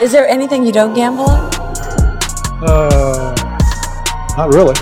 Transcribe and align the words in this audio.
Is 0.00 0.12
there 0.12 0.26
anything 0.26 0.64
you 0.64 0.72
don't 0.72 0.94
gamble 0.94 1.28
on? 1.28 1.50
Uh, 2.64 3.34
not 4.34 4.48
really. 4.54 4.72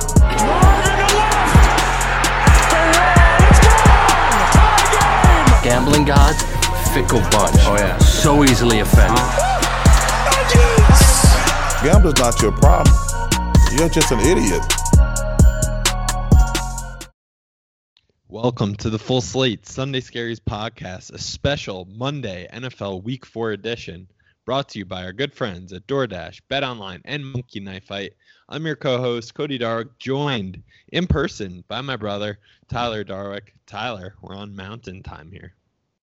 Gambling 5.64 6.04
gods, 6.04 6.40
fickle 6.94 7.18
bunch. 7.32 7.56
Oh 7.66 7.74
yeah. 7.76 7.98
So 7.98 8.44
easily 8.44 8.78
offended. 8.78 9.18
Gambling's 11.82 12.20
not 12.20 12.40
your 12.40 12.52
problem. 12.52 12.94
You're 13.72 13.88
just 13.88 14.12
an 14.12 14.20
idiot. 14.20 14.62
Welcome 18.28 18.76
to 18.76 18.88
the 18.88 19.00
Full 19.00 19.20
Slate 19.20 19.66
Sunday 19.66 20.00
Scaries 20.00 20.38
podcast, 20.38 21.12
a 21.12 21.18
special 21.18 21.88
Monday 21.90 22.46
NFL 22.52 23.02
Week 23.02 23.26
4 23.26 23.50
edition 23.50 24.06
brought 24.48 24.70
to 24.70 24.78
you 24.78 24.86
by 24.86 25.04
our 25.04 25.12
good 25.12 25.34
friends 25.34 25.75
at 25.75 25.86
DoorDash, 25.86 26.41
BetOnline, 26.50 27.03
and 27.04 27.22
Monkey 27.22 27.60
Knife 27.60 27.84
Fight. 27.84 28.14
I'm 28.48 28.64
your 28.64 28.76
co-host, 28.76 29.34
Cody 29.34 29.59
Darwick, 29.59 29.91
joined 29.98 30.62
in 30.91 31.06
person 31.06 31.62
by 31.69 31.82
my 31.82 31.97
brother, 31.97 32.38
Tyler 32.66 33.04
Darwick. 33.04 33.53
Tyler, 33.66 34.14
we're 34.22 34.34
on 34.34 34.56
mountain 34.56 35.03
time 35.03 35.31
here. 35.31 35.53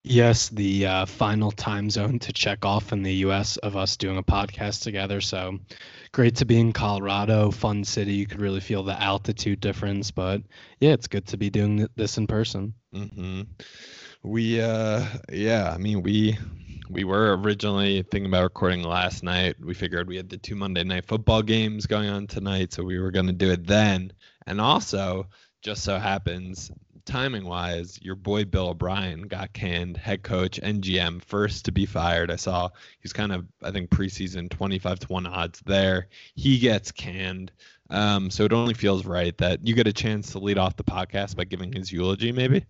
Yes, 0.04 0.48
the 0.48 0.86
uh, 0.86 1.04
final 1.04 1.50
time 1.50 1.90
zone 1.90 2.18
to 2.18 2.32
check 2.32 2.64
off 2.64 2.94
in 2.94 3.02
the 3.02 3.12
U.S. 3.16 3.58
of 3.58 3.76
us 3.76 3.98
doing 3.98 4.16
a 4.16 4.22
podcast 4.22 4.84
together. 4.84 5.20
So 5.20 5.58
great 6.12 6.36
to 6.36 6.46
be 6.46 6.58
in 6.58 6.72
Colorado, 6.72 7.50
fun 7.50 7.84
city. 7.84 8.14
You 8.14 8.26
could 8.26 8.40
really 8.40 8.60
feel 8.60 8.82
the 8.82 8.98
altitude 9.02 9.60
difference, 9.60 10.10
but 10.10 10.40
yeah, 10.80 10.92
it's 10.92 11.08
good 11.08 11.26
to 11.26 11.36
be 11.36 11.50
doing 11.50 11.86
this 11.94 12.16
in 12.16 12.26
person. 12.26 12.72
Mm-hmm. 12.94 13.42
We, 14.22 14.62
uh, 14.62 15.04
yeah, 15.30 15.70
I 15.74 15.76
mean, 15.76 16.02
we 16.02 16.38
we 16.90 17.04
were 17.04 17.36
originally 17.36 18.02
thinking 18.02 18.26
about 18.26 18.42
recording 18.42 18.82
last 18.82 19.22
night. 19.22 19.56
We 19.60 19.74
figured 19.74 20.08
we 20.08 20.16
had 20.16 20.28
the 20.28 20.36
two 20.36 20.56
Monday 20.56 20.82
night 20.82 21.06
football 21.06 21.42
games 21.42 21.86
going 21.86 22.08
on 22.08 22.26
tonight, 22.26 22.72
so 22.72 22.82
we 22.82 22.98
were 22.98 23.10
going 23.10 23.28
to 23.28 23.32
do 23.32 23.50
it 23.50 23.66
then. 23.66 24.12
And 24.46 24.60
also, 24.60 25.28
just 25.62 25.84
so 25.84 25.98
happens 25.98 26.70
timing 27.04 27.44
wise, 27.44 27.98
your 28.02 28.14
boy 28.14 28.44
Bill 28.44 28.68
O'Brien 28.68 29.22
got 29.22 29.52
canned, 29.52 29.96
head 29.96 30.22
coach 30.22 30.58
and 30.62 30.82
GM, 30.82 31.22
first 31.22 31.64
to 31.64 31.72
be 31.72 31.86
fired. 31.86 32.30
I 32.30 32.36
saw 32.36 32.70
he's 33.00 33.12
kind 33.12 33.32
of, 33.32 33.46
I 33.62 33.70
think, 33.70 33.90
preseason 33.90 34.48
25 34.50 35.00
to 35.00 35.06
1 35.08 35.26
odds 35.26 35.60
there. 35.66 36.08
He 36.34 36.58
gets 36.58 36.92
canned. 36.92 37.52
Um, 37.90 38.30
so 38.30 38.44
it 38.44 38.52
only 38.52 38.74
feels 38.74 39.04
right 39.04 39.36
that 39.38 39.66
you 39.66 39.74
get 39.74 39.88
a 39.88 39.92
chance 39.92 40.32
to 40.32 40.38
lead 40.38 40.58
off 40.58 40.76
the 40.76 40.84
podcast 40.84 41.36
by 41.36 41.44
giving 41.44 41.72
his 41.72 41.90
eulogy, 41.90 42.30
maybe. 42.32 42.64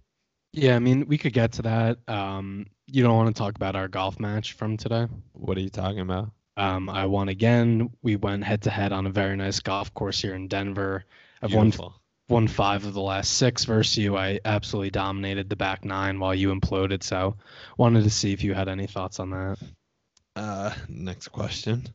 Yeah, 0.53 0.75
I 0.75 0.79
mean, 0.79 1.07
we 1.07 1.19
could 1.19 1.33
get 1.33 1.53
to 1.53 1.63
that. 1.63 1.99
Um, 2.09 2.67
you 2.93 3.03
don't 3.03 3.17
want 3.17 3.35
to 3.35 3.39
talk 3.39 3.57
about 3.57 3.77
our 3.77 3.89
golf 3.89 4.21
match 4.21 4.53
from 4.53 4.77
today? 4.77 5.07
What 5.33 5.57
are 5.57 5.61
you 5.61 5.71
talking 5.71 6.01
about? 6.01 6.31
Um, 6.57 6.89
I 6.89 7.07
won 7.07 7.29
again. 7.29 7.91
We 8.03 8.17
went 8.17 8.45
head 8.45 8.63
to 8.63 8.71
head 8.71 8.93
on 8.93 9.07
a 9.07 9.11
very 9.11 9.37
nice 9.37 9.61
golf 9.61 9.95
course 9.95 10.21
here 10.21 10.35
in 10.35 10.49
Denver. 10.49 11.05
I've 11.43 11.51
Beautiful. 11.51 11.87
won 11.87 11.95
won 12.31 12.49
five 12.49 12.85
of 12.87 12.95
the 12.95 13.01
last 13.01 13.33
six 13.33 13.65
versus 13.65 13.99
you. 13.99 14.17
I 14.17 14.41
absolutely 14.45 14.91
dominated 14.91 15.49
the 15.49 15.57
back 15.57 15.85
nine 15.85 16.21
while 16.21 16.35
you 16.35 16.55
imploded. 16.55 17.03
So 17.03 17.37
wanted 17.77 18.05
to 18.05 18.11
see 18.11 18.33
if 18.33 18.45
you 18.45 18.55
had 18.55 18.69
any 18.69 18.87
thoughts 18.87 19.19
on 19.19 19.31
that. 19.31 19.59
Uh, 20.37 20.73
next 20.89 21.29
question. 21.29 21.89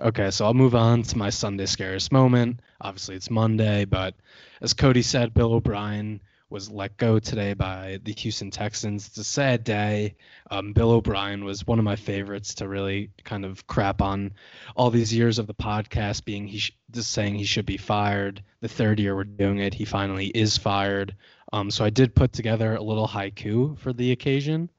Okay, 0.00 0.30
so 0.30 0.46
I'll 0.46 0.54
move 0.54 0.74
on 0.74 1.02
to 1.02 1.18
my 1.18 1.30
Sunday 1.30 1.66
scariest 1.66 2.10
moment. 2.10 2.60
Obviously, 2.80 3.14
it's 3.14 3.30
Monday, 3.30 3.84
but 3.84 4.14
as 4.60 4.72
Cody 4.72 5.02
said, 5.02 5.34
Bill 5.34 5.52
O'Brien 5.52 6.20
was 6.52 6.70
let 6.70 6.98
go 6.98 7.18
today 7.18 7.54
by 7.54 7.98
the 8.04 8.12
Houston 8.12 8.50
Texans. 8.50 9.08
It's 9.08 9.16
a 9.16 9.24
sad 9.24 9.64
day. 9.64 10.16
Um, 10.50 10.74
Bill 10.74 10.90
O'Brien 10.90 11.44
was 11.44 11.66
one 11.66 11.78
of 11.78 11.84
my 11.84 11.96
favorites 11.96 12.56
to 12.56 12.68
really 12.68 13.10
kind 13.24 13.46
of 13.46 13.66
crap 13.66 14.02
on 14.02 14.34
all 14.76 14.90
these 14.90 15.14
years 15.14 15.38
of 15.38 15.46
the 15.46 15.54
podcast, 15.54 16.26
being 16.26 16.46
he 16.46 16.58
sh- 16.58 16.76
just 16.90 17.10
saying 17.10 17.36
he 17.36 17.44
should 17.44 17.64
be 17.64 17.78
fired. 17.78 18.42
The 18.60 18.68
third 18.68 19.00
year 19.00 19.16
we're 19.16 19.24
doing 19.24 19.60
it, 19.60 19.72
he 19.72 19.86
finally 19.86 20.26
is 20.26 20.58
fired. 20.58 21.16
Um, 21.54 21.70
so 21.70 21.86
I 21.86 21.90
did 21.90 22.14
put 22.14 22.32
together 22.32 22.74
a 22.74 22.82
little 22.82 23.08
haiku 23.08 23.78
for 23.78 23.94
the 23.94 24.12
occasion. 24.12 24.70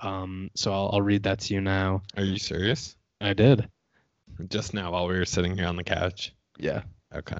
Um, 0.00 0.50
so 0.54 0.72
I'll, 0.72 0.90
I'll 0.94 1.02
read 1.02 1.24
that 1.24 1.40
to 1.40 1.54
you 1.54 1.60
now. 1.60 2.02
Are 2.16 2.24
you 2.24 2.38
serious? 2.38 2.96
I 3.20 3.34
did. 3.34 3.68
Just 4.48 4.72
now 4.72 4.92
while 4.92 5.06
we 5.06 5.18
were 5.18 5.26
sitting 5.26 5.56
here 5.56 5.66
on 5.66 5.76
the 5.76 5.84
couch. 5.84 6.32
Yeah. 6.58 6.82
Okay. 7.14 7.38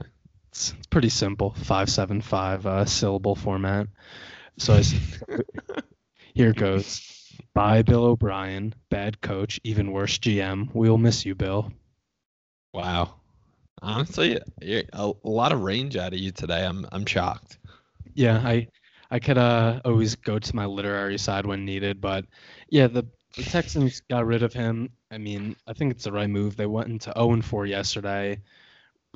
It's, 0.59 0.73
it's 0.77 0.89
pretty 0.89 1.09
simple. 1.09 1.55
Five 1.55 1.89
seven 1.89 2.21
five 2.21 2.67
uh, 2.67 2.85
syllable 2.85 3.37
format. 3.37 3.87
So 4.57 4.75
I, 4.75 4.83
here 6.35 6.53
goes. 6.53 7.01
Bye, 7.55 7.83
Bill 7.83 8.03
O'Brien. 8.03 8.75
Bad 8.91 9.21
coach, 9.21 9.61
even 9.63 9.93
worse 9.93 10.19
GM. 10.19 10.69
We'll 10.75 10.99
miss 10.99 11.25
you, 11.25 11.37
Bill. 11.37 11.71
Wow. 12.75 13.21
Honestly, 13.81 14.41
a, 14.61 14.83
a 14.93 15.13
lot 15.23 15.53
of 15.53 15.61
range 15.61 15.97
out 15.97 16.13
of 16.13 16.19
you 16.19 16.33
today. 16.33 16.67
I'm 16.67 16.85
I'm 16.91 17.07
shocked. 17.07 17.57
Yeah, 18.15 18.39
I 18.39 18.67
I 19.13 19.21
could 19.21 19.39
uh, 19.39 19.81
always 19.85 20.17
go 20.17 20.41
to 20.41 20.57
my 20.57 20.67
literary 20.67 21.19
side 21.19 21.47
when 21.47 21.65
needed, 21.67 22.01
but 22.01 22.25
yeah, 22.69 22.89
the, 22.89 23.05
the 23.37 23.45
Texans 23.45 24.03
got 24.11 24.27
rid 24.27 24.43
of 24.43 24.53
him. 24.53 24.91
I 25.09 25.19
mean, 25.19 25.55
I 25.69 25.73
think 25.73 25.93
it's 25.93 26.05
the 26.05 26.13
right 26.13 26.29
move. 26.29 26.57
They 26.57 26.67
went 26.67 26.89
into 26.89 27.13
0 27.17 27.35
and 27.35 27.45
4 27.45 27.67
yesterday 27.67 28.41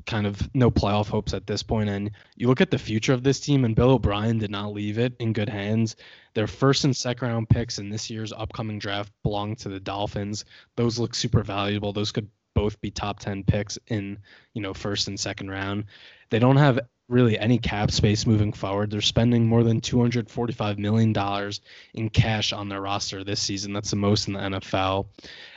kind 0.06 0.26
of 0.26 0.48
no 0.54 0.70
playoff 0.70 1.08
hopes 1.08 1.34
at 1.34 1.46
this 1.46 1.62
point. 1.62 1.88
And 1.88 2.10
you 2.36 2.48
look 2.48 2.60
at 2.60 2.70
the 2.70 2.78
future 2.78 3.12
of 3.12 3.22
this 3.22 3.40
team, 3.40 3.64
and 3.64 3.74
Bill 3.74 3.90
O'Brien 3.90 4.38
did 4.38 4.50
not 4.50 4.72
leave 4.72 4.98
it 4.98 5.14
in 5.18 5.32
good 5.32 5.48
hands. 5.48 5.96
Their 6.34 6.46
first 6.46 6.84
and 6.84 6.96
second 6.96 7.28
round 7.28 7.48
picks 7.48 7.78
in 7.78 7.90
this 7.90 8.10
year's 8.10 8.32
upcoming 8.32 8.78
draft 8.78 9.12
belong 9.22 9.56
to 9.56 9.68
the 9.68 9.80
Dolphins. 9.80 10.44
Those 10.76 10.98
look 10.98 11.14
super 11.14 11.42
valuable. 11.42 11.92
Those 11.92 12.12
could 12.12 12.28
both 12.54 12.80
be 12.80 12.90
top 12.90 13.18
10 13.20 13.44
picks 13.44 13.78
in, 13.88 14.18
you 14.54 14.62
know, 14.62 14.74
first 14.74 15.08
and 15.08 15.18
second 15.18 15.50
round. 15.50 15.84
They 16.30 16.38
don't 16.38 16.56
have 16.56 16.80
really 17.08 17.38
any 17.38 17.58
cap 17.58 17.90
space 17.90 18.26
moving 18.26 18.52
forward. 18.52 18.90
They're 18.90 19.00
spending 19.00 19.46
more 19.46 19.62
than 19.62 19.80
$245 19.80 20.78
million 20.78 21.52
in 21.94 22.10
cash 22.10 22.52
on 22.52 22.68
their 22.68 22.80
roster 22.80 23.22
this 23.22 23.40
season. 23.40 23.72
That's 23.72 23.90
the 23.90 23.96
most 23.96 24.28
in 24.28 24.34
the 24.34 24.40
NFL. 24.40 25.06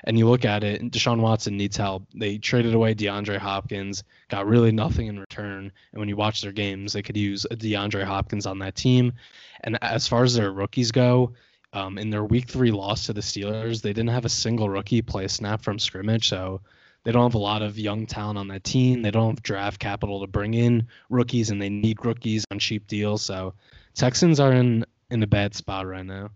And 0.03 0.18
you 0.18 0.27
look 0.27 0.44
at 0.45 0.63
it, 0.63 0.92
Deshaun 0.92 1.21
Watson 1.21 1.56
needs 1.56 1.77
help. 1.77 2.06
They 2.13 2.38
traded 2.38 2.74
away 2.74 2.94
DeAndre 2.94 3.38
Hopkins, 3.38 4.03
got 4.30 4.47
really 4.47 4.71
nothing 4.71 5.07
in 5.07 5.19
return. 5.19 5.71
And 5.92 6.00
when 6.00 6.09
you 6.09 6.15
watch 6.15 6.42
their 6.42 6.51
games, 6.51 6.94
they 6.94 7.01
could 7.01 7.18
use 7.18 7.45
DeAndre 7.50 8.03
Hopkins 8.03 8.45
on 8.45 8.59
that 8.59 8.75
team. 8.75 9.13
And 9.62 9.81
as 9.81 10.07
far 10.07 10.24
as 10.24 10.33
their 10.33 10.51
rookies 10.51 10.92
go, 10.92 11.33
um, 11.74 11.97
in 11.97 12.09
their 12.09 12.24
week 12.24 12.47
three 12.47 12.71
loss 12.71 13.06
to 13.06 13.13
the 13.13 13.21
Steelers, 13.21 13.81
they 13.81 13.92
didn't 13.92 14.09
have 14.09 14.25
a 14.25 14.30
single 14.30 14.69
rookie 14.69 15.01
play 15.01 15.25
a 15.25 15.30
snap 15.30 15.62
from 15.62 15.77
scrimmage. 15.77 16.30
So 16.30 16.62
they 17.06 17.12
don't 17.12 17.24
have 17.24 17.36
a 17.36 17.38
lot 17.38 17.62
of 17.62 17.80
young 17.80 18.07
talent 18.07 18.38
on 18.38 18.48
that 18.50 18.63
team. 18.63 19.04
They 19.04 19.12
don't 19.12 19.30
have 19.30 19.44
draft 19.44 19.80
capital 19.80 20.19
to 20.22 20.28
bring 20.28 20.56
in 20.56 20.88
rookies, 21.10 21.52
and 21.52 21.62
they 21.62 21.69
need 21.69 22.04
rookies 22.04 22.46
on 22.52 22.60
cheap 22.60 22.88
deals. 22.88 23.22
So 23.22 23.54
Texans 23.94 24.40
are 24.40 24.52
in 24.52 24.84
in 25.12 25.24
a 25.24 25.28
bad 25.28 25.54
spot 25.54 25.86
right 25.86 26.06
now. 26.06 26.31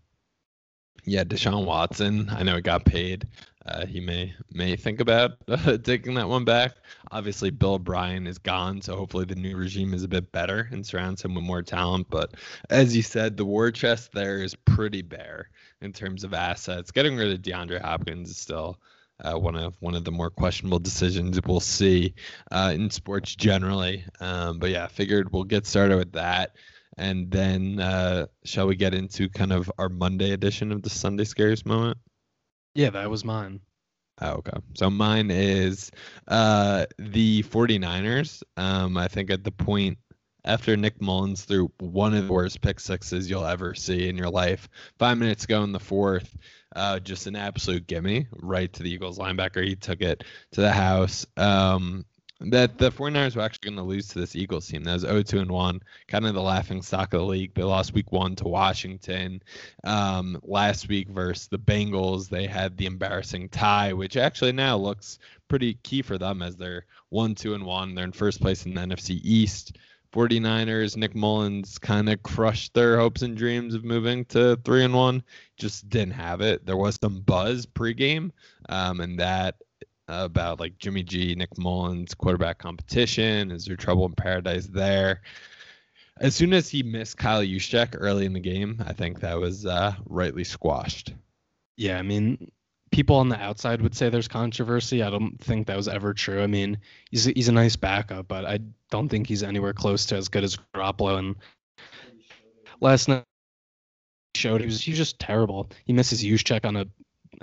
Yeah, 1.05 1.23
Deshaun 1.23 1.65
Watson. 1.65 2.29
I 2.29 2.43
know 2.43 2.57
it 2.57 2.63
got 2.63 2.85
paid. 2.85 3.27
Uh, 3.65 3.85
he 3.87 3.99
may 3.99 4.33
may 4.51 4.75
think 4.75 4.99
about 4.99 5.37
uh, 5.47 5.77
taking 5.77 6.13
that 6.13 6.29
one 6.29 6.45
back. 6.45 6.75
Obviously, 7.11 7.49
Bill 7.49 7.73
O'Brien 7.73 8.27
is 8.27 8.37
gone, 8.37 8.79
so 8.81 8.95
hopefully 8.95 9.25
the 9.25 9.35
new 9.35 9.57
regime 9.57 9.95
is 9.95 10.03
a 10.03 10.07
bit 10.07 10.31
better 10.31 10.69
and 10.71 10.85
surrounds 10.85 11.23
him 11.23 11.33
with 11.33 11.43
more 11.43 11.63
talent. 11.63 12.07
But 12.11 12.35
as 12.69 12.95
you 12.95 13.01
said, 13.01 13.37
the 13.37 13.45
war 13.45 13.71
chest 13.71 14.11
there 14.11 14.43
is 14.43 14.53
pretty 14.53 15.01
bare 15.01 15.49
in 15.81 15.93
terms 15.93 16.23
of 16.23 16.35
assets. 16.35 16.91
Getting 16.91 17.17
rid 17.17 17.33
of 17.33 17.41
DeAndre 17.41 17.81
Hopkins 17.81 18.29
is 18.29 18.37
still 18.37 18.79
uh, 19.23 19.37
one 19.37 19.55
of 19.55 19.75
one 19.79 19.95
of 19.95 20.03
the 20.03 20.11
more 20.11 20.29
questionable 20.29 20.79
decisions 20.79 21.39
we'll 21.45 21.59
see 21.59 22.13
uh, 22.51 22.71
in 22.73 22.89
sports 22.89 23.35
generally. 23.35 24.03
Um, 24.19 24.59
but 24.59 24.69
yeah, 24.69 24.87
figured 24.87 25.31
we'll 25.31 25.43
get 25.43 25.65
started 25.65 25.97
with 25.97 26.13
that, 26.13 26.55
and 26.97 27.29
then 27.31 27.79
uh, 27.79 28.27
shall 28.43 28.67
we 28.67 28.75
get 28.75 28.93
into 28.93 29.29
kind 29.29 29.53
of 29.53 29.71
our 29.77 29.89
Monday 29.89 30.31
edition 30.31 30.71
of 30.71 30.81
the 30.81 30.89
Sunday 30.89 31.25
Scares 31.25 31.65
moment? 31.65 31.97
Yeah, 32.75 32.91
that 32.91 33.09
was 33.09 33.25
mine. 33.25 33.61
Oh, 34.21 34.31
okay. 34.31 34.57
So 34.75 34.89
mine 34.89 35.31
is 35.31 35.91
uh, 36.27 36.85
the 36.97 37.43
49ers. 37.43 38.43
Um, 38.57 38.97
I 38.97 39.07
think 39.07 39.31
at 39.31 39.43
the 39.43 39.51
point 39.51 39.97
after 40.45 40.75
Nick 40.75 41.01
Mullens 41.01 41.45
threw 41.45 41.71
one 41.79 42.13
of 42.13 42.27
the 42.27 42.33
worst 42.33 42.61
pick 42.61 42.79
sixes 42.79 43.29
you'll 43.29 43.45
ever 43.45 43.73
see 43.75 44.07
in 44.07 44.17
your 44.17 44.29
life, 44.29 44.69
five 44.97 45.17
minutes 45.17 45.43
ago 45.43 45.63
in 45.63 45.71
the 45.71 45.79
fourth, 45.79 46.35
uh, 46.75 46.99
just 46.99 47.27
an 47.27 47.35
absolute 47.35 47.87
gimme 47.87 48.27
right 48.41 48.71
to 48.73 48.83
the 48.83 48.91
Eagles 48.91 49.17
linebacker. 49.17 49.65
He 49.65 49.75
took 49.75 50.01
it 50.01 50.23
to 50.51 50.61
the 50.61 50.71
house. 50.71 51.25
Um, 51.37 52.05
that 52.41 52.77
the 52.77 52.89
49ers 52.89 53.35
were 53.35 53.41
actually 53.41 53.69
going 53.71 53.83
to 53.83 53.83
lose 53.83 54.07
to 54.09 54.19
this 54.19 54.35
Eagles 54.35 54.67
team. 54.67 54.83
That 54.83 54.93
was 54.93 55.03
0-2 55.03 55.41
and 55.41 55.51
1, 55.51 55.81
kind 56.07 56.25
of 56.25 56.33
the 56.33 56.41
laughing 56.41 56.81
stock 56.81 57.13
of 57.13 57.19
the 57.19 57.25
league. 57.25 57.53
They 57.53 57.63
lost 57.63 57.93
week 57.93 58.11
one 58.13 58.35
to 58.37 58.47
Washington. 58.47 59.43
Um, 59.83 60.39
last 60.43 60.87
week 60.87 61.09
versus 61.09 61.47
the 61.47 61.59
Bengals, 61.59 62.29
they 62.29 62.47
had 62.47 62.77
the 62.77 62.85
embarrassing 62.85 63.49
tie, 63.49 63.91
which 63.91 64.15
actually 64.15 64.53
now 64.53 64.77
looks 64.77 65.19
pretty 65.49 65.73
key 65.83 66.01
for 66.01 66.17
them 66.17 66.41
as 66.41 66.55
they're 66.55 66.85
1-2 67.11 67.55
and 67.55 67.65
1. 67.65 67.95
They're 67.95 68.05
in 68.05 68.13
first 68.13 68.39
place 68.39 68.65
in 68.65 68.73
the 68.73 68.81
NFC 68.81 69.19
East. 69.21 69.77
49ers, 70.13 70.97
Nick 70.97 71.15
Mullens 71.15 71.79
kind 71.79 72.09
of 72.09 72.23
crushed 72.23 72.73
their 72.73 72.97
hopes 72.97 73.21
and 73.21 73.37
dreams 73.37 73.75
of 73.75 73.83
moving 73.83 74.25
to 74.25 74.55
three 74.63 74.83
and 74.83 74.93
one. 74.93 75.23
Just 75.57 75.89
didn't 75.89 76.13
have 76.13 76.41
it. 76.41 76.65
There 76.65 76.77
was 76.77 76.97
some 77.01 77.21
buzz 77.21 77.65
pregame, 77.65 78.31
um, 78.69 79.01
and 79.01 79.19
that 79.19 79.55
about 80.07 80.59
like 80.59 80.77
Jimmy 80.79 81.03
G, 81.03 81.35
Nick 81.35 81.57
Mullens, 81.57 82.15
quarterback 82.15 82.57
competition. 82.57 83.51
Is 83.51 83.65
there 83.65 83.75
trouble 83.75 84.05
in 84.05 84.13
paradise 84.13 84.65
there? 84.65 85.21
As 86.19 86.35
soon 86.35 86.53
as 86.53 86.69
he 86.69 86.83
missed 86.83 87.17
Kyle 87.17 87.43
Juszczyk 87.43 87.89
early 87.93 88.25
in 88.25 88.33
the 88.33 88.39
game, 88.39 88.83
I 88.85 88.93
think 88.93 89.19
that 89.19 89.39
was 89.39 89.65
uh, 89.65 89.93
rightly 90.05 90.43
squashed. 90.43 91.13
Yeah, 91.77 91.97
I 91.97 92.01
mean, 92.01 92.51
people 92.91 93.17
on 93.17 93.29
the 93.29 93.39
outside 93.39 93.81
would 93.81 93.95
say 93.95 94.09
there's 94.09 94.27
controversy. 94.27 95.03
I 95.03 95.09
don't 95.09 95.39
think 95.39 95.67
that 95.67 95.77
was 95.77 95.87
ever 95.87 96.13
true. 96.13 96.41
I 96.41 96.47
mean, 96.47 96.79
he's 97.11 97.27
a, 97.27 97.31
he's 97.31 97.47
a 97.47 97.53
nice 97.53 97.75
backup, 97.75 98.27
but 98.27 98.45
I 98.45 98.59
don't 98.89 99.09
think 99.09 99.27
he's 99.27 99.43
anywhere 99.43 99.73
close 99.73 100.05
to 100.07 100.15
as 100.15 100.29
good 100.29 100.43
as 100.43 100.57
Garoppolo. 100.75 101.19
And 101.19 101.35
last 102.81 103.07
night 103.07 103.23
showed 104.35 104.61
he 104.61 104.67
was 104.67 104.81
he 104.81 104.91
was 104.91 104.97
just 104.97 105.19
terrible. 105.19 105.69
He 105.85 105.93
misses 105.93 106.23
Juszczyk 106.23 106.65
on 106.65 106.75
a 106.75 106.85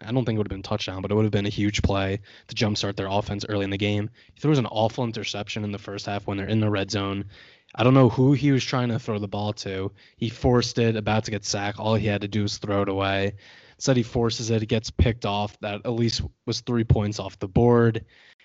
I 0.00 0.12
don't 0.12 0.24
think 0.24 0.36
it 0.36 0.38
would 0.38 0.46
have 0.46 0.56
been 0.56 0.62
touchdown, 0.62 1.00
but 1.00 1.10
it 1.10 1.14
would 1.14 1.24
have 1.24 1.32
been 1.32 1.46
a 1.46 1.50
huge 1.50 1.80
play 1.82 2.20
to 2.48 2.54
jumpstart 2.54 2.96
their 2.96 3.06
offense 3.06 3.46
early 3.48 3.64
in 3.64 3.70
the 3.70 3.78
game. 3.78 4.10
He 4.34 4.40
throws 4.40 4.58
an 4.58 4.66
awful 4.66 5.04
interception 5.04 5.64
in 5.64 5.72
the 5.72 5.78
first 5.78 6.06
half 6.06 6.26
when 6.26 6.36
they're 6.36 6.48
in 6.48 6.60
the 6.60 6.70
red 6.70 6.90
zone. 6.90 7.26
I 7.74 7.84
don't 7.84 7.94
know 7.94 8.08
who 8.08 8.32
he 8.32 8.52
was 8.52 8.64
trying 8.64 8.88
to 8.88 8.98
throw 8.98 9.18
the 9.18 9.28
ball 9.28 9.52
to. 9.54 9.92
He 10.16 10.28
forced 10.28 10.78
it, 10.78 10.96
about 10.96 11.24
to 11.24 11.30
get 11.30 11.44
sacked. 11.44 11.78
All 11.78 11.94
he 11.94 12.06
had 12.06 12.22
to 12.22 12.28
do 12.28 12.42
was 12.42 12.58
throw 12.58 12.82
it 12.82 12.88
away. 12.88 13.34
Said 13.78 13.96
he 13.96 14.02
forces 14.02 14.50
it, 14.50 14.62
it 14.62 14.66
gets 14.66 14.90
picked 14.90 15.26
off. 15.26 15.58
That 15.60 15.82
at 15.84 15.92
least 15.92 16.22
was 16.46 16.60
three 16.60 16.84
points 16.84 17.18
off 17.18 17.38
the 17.38 17.48
board. 17.48 18.04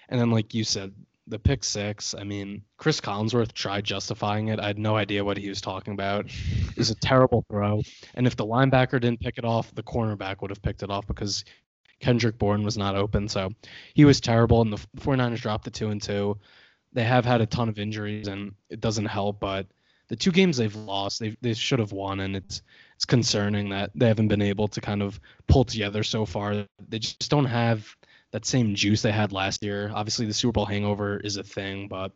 And 0.09 0.19
then, 0.19 0.29
like 0.31 0.53
you 0.53 0.63
said, 0.63 0.93
the 1.27 1.39
pick 1.39 1.63
six. 1.63 2.13
I 2.13 2.23
mean, 2.23 2.63
Chris 2.77 2.99
Collinsworth 2.99 3.53
tried 3.53 3.85
justifying 3.85 4.49
it. 4.49 4.59
I 4.59 4.67
had 4.67 4.77
no 4.77 4.97
idea 4.97 5.23
what 5.23 5.37
he 5.37 5.49
was 5.49 5.61
talking 5.61 5.93
about. 5.93 6.25
It 6.25 6.77
was 6.77 6.89
a 6.89 6.95
terrible 7.01 7.45
throw. 7.49 7.81
And 8.15 8.27
if 8.27 8.35
the 8.35 8.45
linebacker 8.45 8.99
didn't 8.99 9.21
pick 9.21 9.37
it 9.37 9.45
off, 9.45 9.73
the 9.73 9.83
cornerback 9.83 10.41
would 10.41 10.51
have 10.51 10.61
picked 10.61 10.83
it 10.83 10.91
off 10.91 11.07
because 11.07 11.45
Kendrick 11.99 12.37
Bourne 12.37 12.63
was 12.63 12.77
not 12.77 12.95
open. 12.95 13.27
So 13.27 13.51
he 13.93 14.05
was 14.05 14.19
terrible. 14.19 14.61
And 14.61 14.73
the 14.73 14.85
49ers 14.97 15.41
dropped 15.41 15.63
the 15.63 15.71
two 15.71 15.89
and 15.89 16.01
two. 16.01 16.37
They 16.93 17.03
have 17.03 17.23
had 17.23 17.39
a 17.39 17.45
ton 17.45 17.69
of 17.69 17.79
injuries, 17.79 18.27
and 18.27 18.53
it 18.69 18.81
doesn't 18.81 19.05
help. 19.05 19.39
But 19.39 19.67
the 20.09 20.17
two 20.17 20.31
games 20.31 20.57
they've 20.57 20.75
lost, 20.75 21.21
they 21.21 21.37
they 21.39 21.53
should 21.53 21.79
have 21.79 21.93
won, 21.93 22.19
and 22.19 22.35
it's 22.35 22.61
it's 23.01 23.05
concerning 23.07 23.69
that 23.69 23.89
they 23.95 24.07
haven't 24.07 24.27
been 24.27 24.43
able 24.43 24.67
to 24.67 24.79
kind 24.79 25.01
of 25.01 25.19
pull 25.47 25.63
together 25.63 26.03
so 26.03 26.23
far. 26.23 26.67
They 26.87 26.99
just 26.99 27.31
don't 27.31 27.45
have 27.45 27.95
that 28.29 28.45
same 28.45 28.75
juice 28.75 29.01
they 29.01 29.11
had 29.11 29.31
last 29.31 29.63
year. 29.63 29.91
Obviously, 29.91 30.27
the 30.27 30.35
Super 30.35 30.51
Bowl 30.51 30.67
hangover 30.67 31.17
is 31.17 31.35
a 31.35 31.43
thing, 31.43 31.87
but 31.87 32.11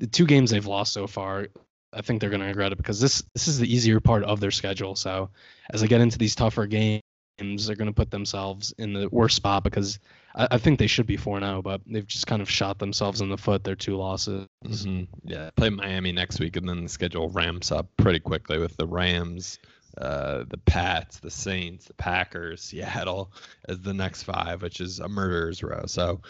the 0.00 0.08
two 0.08 0.26
games 0.26 0.50
they've 0.50 0.66
lost 0.66 0.92
so 0.92 1.06
far, 1.06 1.46
I 1.92 2.02
think 2.02 2.20
they're 2.20 2.30
going 2.30 2.40
to 2.40 2.48
regret 2.48 2.72
it 2.72 2.76
because 2.76 3.00
this 3.00 3.22
this 3.34 3.46
is 3.46 3.60
the 3.60 3.72
easier 3.72 4.00
part 4.00 4.24
of 4.24 4.40
their 4.40 4.50
schedule. 4.50 4.96
So 4.96 5.30
as 5.72 5.80
they 5.80 5.86
get 5.86 6.00
into 6.00 6.18
these 6.18 6.34
tougher 6.34 6.66
games, 6.66 7.02
they're 7.38 7.76
going 7.76 7.86
to 7.86 7.92
put 7.92 8.10
themselves 8.10 8.74
in 8.78 8.94
the 8.94 9.08
worst 9.12 9.36
spot 9.36 9.62
because 9.62 10.00
I, 10.34 10.48
I 10.50 10.58
think 10.58 10.80
they 10.80 10.88
should 10.88 11.06
be 11.06 11.16
4 11.16 11.38
0, 11.38 11.62
but 11.62 11.82
they've 11.86 12.04
just 12.04 12.26
kind 12.26 12.42
of 12.42 12.50
shot 12.50 12.80
themselves 12.80 13.20
in 13.20 13.28
the 13.28 13.38
foot, 13.38 13.62
their 13.62 13.76
two 13.76 13.96
losses. 13.96 14.48
Mm-hmm. 14.64 15.04
Yeah, 15.22 15.50
play 15.54 15.70
Miami 15.70 16.10
next 16.10 16.40
week, 16.40 16.56
and 16.56 16.68
then 16.68 16.82
the 16.82 16.88
schedule 16.88 17.28
ramps 17.28 17.70
up 17.70 17.86
pretty 17.96 18.18
quickly 18.18 18.58
with 18.58 18.76
the 18.76 18.88
Rams, 18.88 19.60
uh, 20.00 20.44
the 20.48 20.58
Pats, 20.58 21.18
the 21.18 21.30
Saints, 21.30 21.86
the 21.86 21.94
Packers, 21.94 22.62
Seattle 22.62 23.32
as 23.68 23.80
the 23.80 23.94
next 23.94 24.24
five, 24.24 24.62
which 24.62 24.80
is 24.80 25.00
a 25.00 25.08
murderer's 25.08 25.62
row. 25.62 25.84
So 25.86 26.20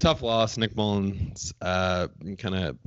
tough 0.00 0.22
loss. 0.22 0.56
Nick 0.56 0.74
Mullens 0.74 1.52
uh, 1.60 2.08
kind 2.38 2.54
of 2.54 2.78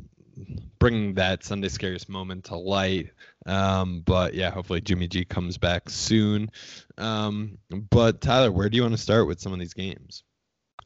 bringing 0.80 1.14
that 1.14 1.44
Sunday 1.44 1.70
scariest 1.70 2.10
moment 2.10 2.46
to 2.46 2.56
light. 2.56 3.12
Um, 3.46 4.02
but 4.06 4.34
yeah, 4.34 4.52
hopefully 4.52 4.82
Jimmy 4.82 5.08
G 5.08 5.24
comes 5.24 5.58
back 5.58 5.90
soon. 5.90 6.50
Um, 6.98 7.58
but 7.90 8.22
Tyler, 8.22 8.52
where 8.52 8.70
do 8.70 8.76
you 8.76 8.82
want 8.82 8.96
to 8.96 9.02
start 9.02 9.28
with 9.28 9.40
some 9.40 9.54
of 9.54 9.60
these 9.60 9.74
games? 9.74 10.24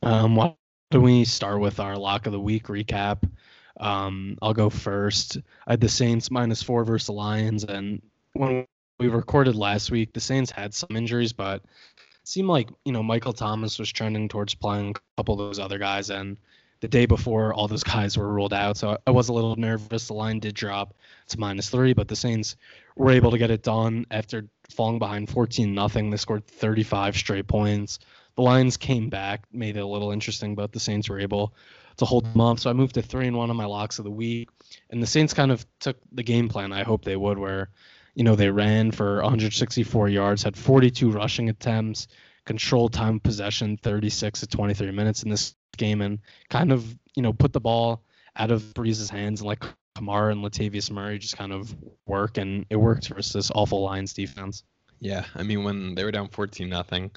Um, 0.03 0.35
why 0.35 0.55
don't 0.91 1.01
we 1.01 1.25
start 1.25 1.59
with 1.59 1.79
our 1.79 1.97
lock 1.97 2.25
of 2.25 2.31
the 2.31 2.39
week 2.39 2.67
recap? 2.67 3.29
Um, 3.79 4.37
I'll 4.41 4.53
go 4.53 4.69
first. 4.69 5.37
I 5.65 5.73
had 5.73 5.81
the 5.81 5.89
Saints 5.89 6.29
minus 6.29 6.61
four 6.61 6.83
versus 6.83 7.07
the 7.07 7.13
Lions, 7.13 7.63
and 7.63 8.01
when 8.33 8.65
we 8.99 9.07
recorded 9.07 9.55
last 9.55 9.91
week, 9.91 10.13
the 10.13 10.19
Saints 10.19 10.51
had 10.51 10.73
some 10.73 10.95
injuries, 10.95 11.33
but 11.33 11.63
it 11.63 12.27
seemed 12.27 12.49
like 12.49 12.69
you 12.85 12.91
know 12.91 13.01
Michael 13.01 13.33
Thomas 13.33 13.79
was 13.79 13.91
trending 13.91 14.27
towards 14.27 14.55
playing 14.55 14.91
a 14.91 15.17
couple 15.17 15.35
of 15.35 15.39
those 15.39 15.59
other 15.59 15.77
guys, 15.77 16.09
and 16.09 16.37
the 16.81 16.87
day 16.87 17.05
before 17.05 17.53
all 17.53 17.67
those 17.67 17.83
guys 17.83 18.17
were 18.17 18.27
ruled 18.27 18.53
out, 18.53 18.77
so 18.77 18.97
I 19.07 19.11
was 19.11 19.29
a 19.29 19.33
little 19.33 19.55
nervous. 19.55 20.07
The 20.07 20.13
line 20.13 20.39
did 20.39 20.55
drop 20.55 20.93
to 21.29 21.39
minus 21.39 21.69
three, 21.69 21.93
but 21.93 22.07
the 22.07 22.15
Saints 22.15 22.55
were 22.95 23.11
able 23.11 23.31
to 23.31 23.37
get 23.37 23.51
it 23.51 23.63
done 23.63 24.05
after 24.11 24.47
falling 24.69 24.99
behind 24.99 25.29
14 25.29 25.73
nothing. 25.73 26.09
They 26.09 26.17
scored 26.17 26.45
35 26.45 27.15
straight 27.15 27.47
points. 27.47 27.99
The 28.35 28.41
Lions 28.41 28.77
came 28.77 29.09
back, 29.09 29.43
made 29.51 29.75
it 29.75 29.81
a 29.81 29.87
little 29.87 30.11
interesting, 30.11 30.55
but 30.55 30.71
the 30.71 30.79
Saints 30.79 31.09
were 31.09 31.19
able 31.19 31.53
to 31.97 32.05
hold 32.05 32.25
them 32.25 32.39
off. 32.39 32.59
So 32.59 32.69
I 32.69 32.73
moved 32.73 32.95
to 32.95 33.01
three 33.01 33.27
and 33.27 33.35
one 33.35 33.49
on 33.49 33.57
my 33.57 33.65
locks 33.65 33.99
of 33.99 34.05
the 34.05 34.11
week, 34.11 34.49
and 34.89 35.01
the 35.01 35.07
Saints 35.07 35.33
kind 35.33 35.51
of 35.51 35.65
took 35.79 35.97
the 36.11 36.23
game 36.23 36.47
plan 36.47 36.71
I 36.71 36.83
hope 36.83 37.03
they 37.03 37.17
would, 37.17 37.37
where 37.37 37.69
you 38.15 38.23
know 38.23 38.35
they 38.35 38.49
ran 38.49 38.91
for 38.91 39.15
164 39.21 40.09
yards, 40.09 40.43
had 40.43 40.57
42 40.57 41.11
rushing 41.11 41.49
attempts, 41.49 42.07
controlled 42.45 42.93
time 42.93 43.19
possession 43.19 43.77
36 43.77 44.41
to 44.41 44.47
23 44.47 44.91
minutes 44.91 45.23
in 45.23 45.29
this 45.29 45.55
game, 45.77 46.01
and 46.01 46.19
kind 46.49 46.71
of 46.71 46.97
you 47.15 47.23
know 47.23 47.33
put 47.33 47.53
the 47.53 47.59
ball 47.59 48.03
out 48.35 48.51
of 48.51 48.73
Brees's 48.73 49.09
hands 49.09 49.41
and 49.41 49.47
like 49.47 49.63
Kamara 49.95 50.31
and 50.31 50.43
Latavius 50.43 50.91
Murray 50.91 51.19
just 51.19 51.37
kind 51.37 51.51
of 51.51 51.75
work, 52.05 52.37
and 52.37 52.65
it 52.69 52.75
worked 52.75 53.07
versus 53.09 53.33
this 53.33 53.51
awful 53.53 53.81
Lions 53.83 54.13
defense. 54.13 54.63
Yeah, 54.99 55.25
I 55.35 55.43
mean 55.43 55.63
when 55.63 55.95
they 55.95 56.03
were 56.03 56.11
down 56.11 56.29
14 56.29 56.67
nothing, 56.67 57.11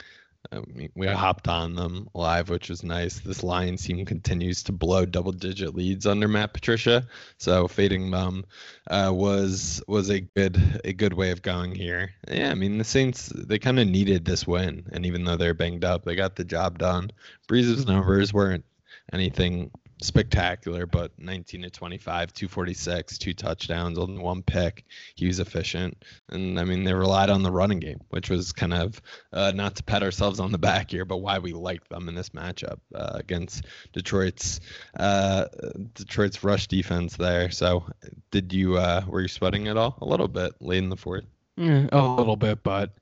we 0.94 1.06
hopped 1.06 1.48
on 1.48 1.74
them 1.74 2.08
live, 2.14 2.50
which 2.50 2.68
was 2.68 2.82
nice. 2.82 3.20
This 3.20 3.42
Lions 3.42 3.84
team 3.84 4.04
continues 4.04 4.64
to 4.64 4.72
blow 4.72 5.06
double-digit 5.06 5.74
leads 5.74 6.06
under 6.06 6.28
Matt 6.28 6.52
Patricia, 6.52 7.06
so 7.38 7.68
fading 7.68 8.10
them 8.10 8.44
uh, 8.88 9.10
was 9.14 9.82
was 9.86 10.10
a 10.10 10.20
good 10.20 10.80
a 10.84 10.92
good 10.92 11.14
way 11.14 11.30
of 11.30 11.42
going 11.42 11.74
here. 11.74 12.10
Yeah, 12.28 12.50
I 12.50 12.54
mean 12.54 12.78
the 12.78 12.84
Saints 12.84 13.32
they 13.34 13.58
kind 13.58 13.78
of 13.78 13.86
needed 13.86 14.24
this 14.24 14.46
win, 14.46 14.88
and 14.92 15.06
even 15.06 15.24
though 15.24 15.36
they're 15.36 15.54
banged 15.54 15.84
up, 15.84 16.04
they 16.04 16.16
got 16.16 16.36
the 16.36 16.44
job 16.44 16.78
done. 16.78 17.10
Brees's 17.48 17.86
numbers 17.86 18.32
weren't 18.32 18.64
anything 19.12 19.70
spectacular, 20.00 20.86
but 20.86 21.12
19 21.18 21.62
to 21.62 21.70
25, 21.70 22.32
246, 22.32 23.18
two 23.18 23.34
touchdowns, 23.34 23.98
only 23.98 24.22
one 24.22 24.42
pick. 24.42 24.84
He 25.14 25.26
was 25.26 25.40
efficient. 25.40 26.02
And 26.30 26.58
I 26.58 26.64
mean, 26.64 26.84
they 26.84 26.94
relied 26.94 27.30
on 27.30 27.42
the 27.42 27.50
running 27.50 27.80
game, 27.80 28.00
which 28.10 28.30
was 28.30 28.52
kind 28.52 28.74
of 28.74 29.00
uh, 29.32 29.52
not 29.54 29.76
to 29.76 29.82
pat 29.82 30.02
ourselves 30.02 30.40
on 30.40 30.52
the 30.52 30.58
back 30.58 30.90
here, 30.90 31.04
but 31.04 31.18
why 31.18 31.38
we 31.38 31.52
liked 31.52 31.88
them 31.88 32.08
in 32.08 32.14
this 32.14 32.30
matchup 32.30 32.78
uh, 32.94 33.12
against 33.14 33.64
Detroit's 33.92 34.60
uh, 34.98 35.46
Detroit's 35.94 36.42
rush 36.42 36.66
defense 36.68 37.16
there. 37.16 37.50
So, 37.50 37.84
did 38.30 38.52
you 38.52 38.76
uh, 38.76 39.02
were 39.06 39.22
you 39.22 39.28
sweating 39.28 39.68
at 39.68 39.76
all? 39.76 39.98
A 40.00 40.06
little 40.06 40.28
bit 40.28 40.54
late 40.60 40.82
in 40.82 40.88
the 40.88 40.96
fourth. 40.96 41.24
A 41.92 42.02
little 42.02 42.36
bit, 42.36 42.62
but 42.62 42.94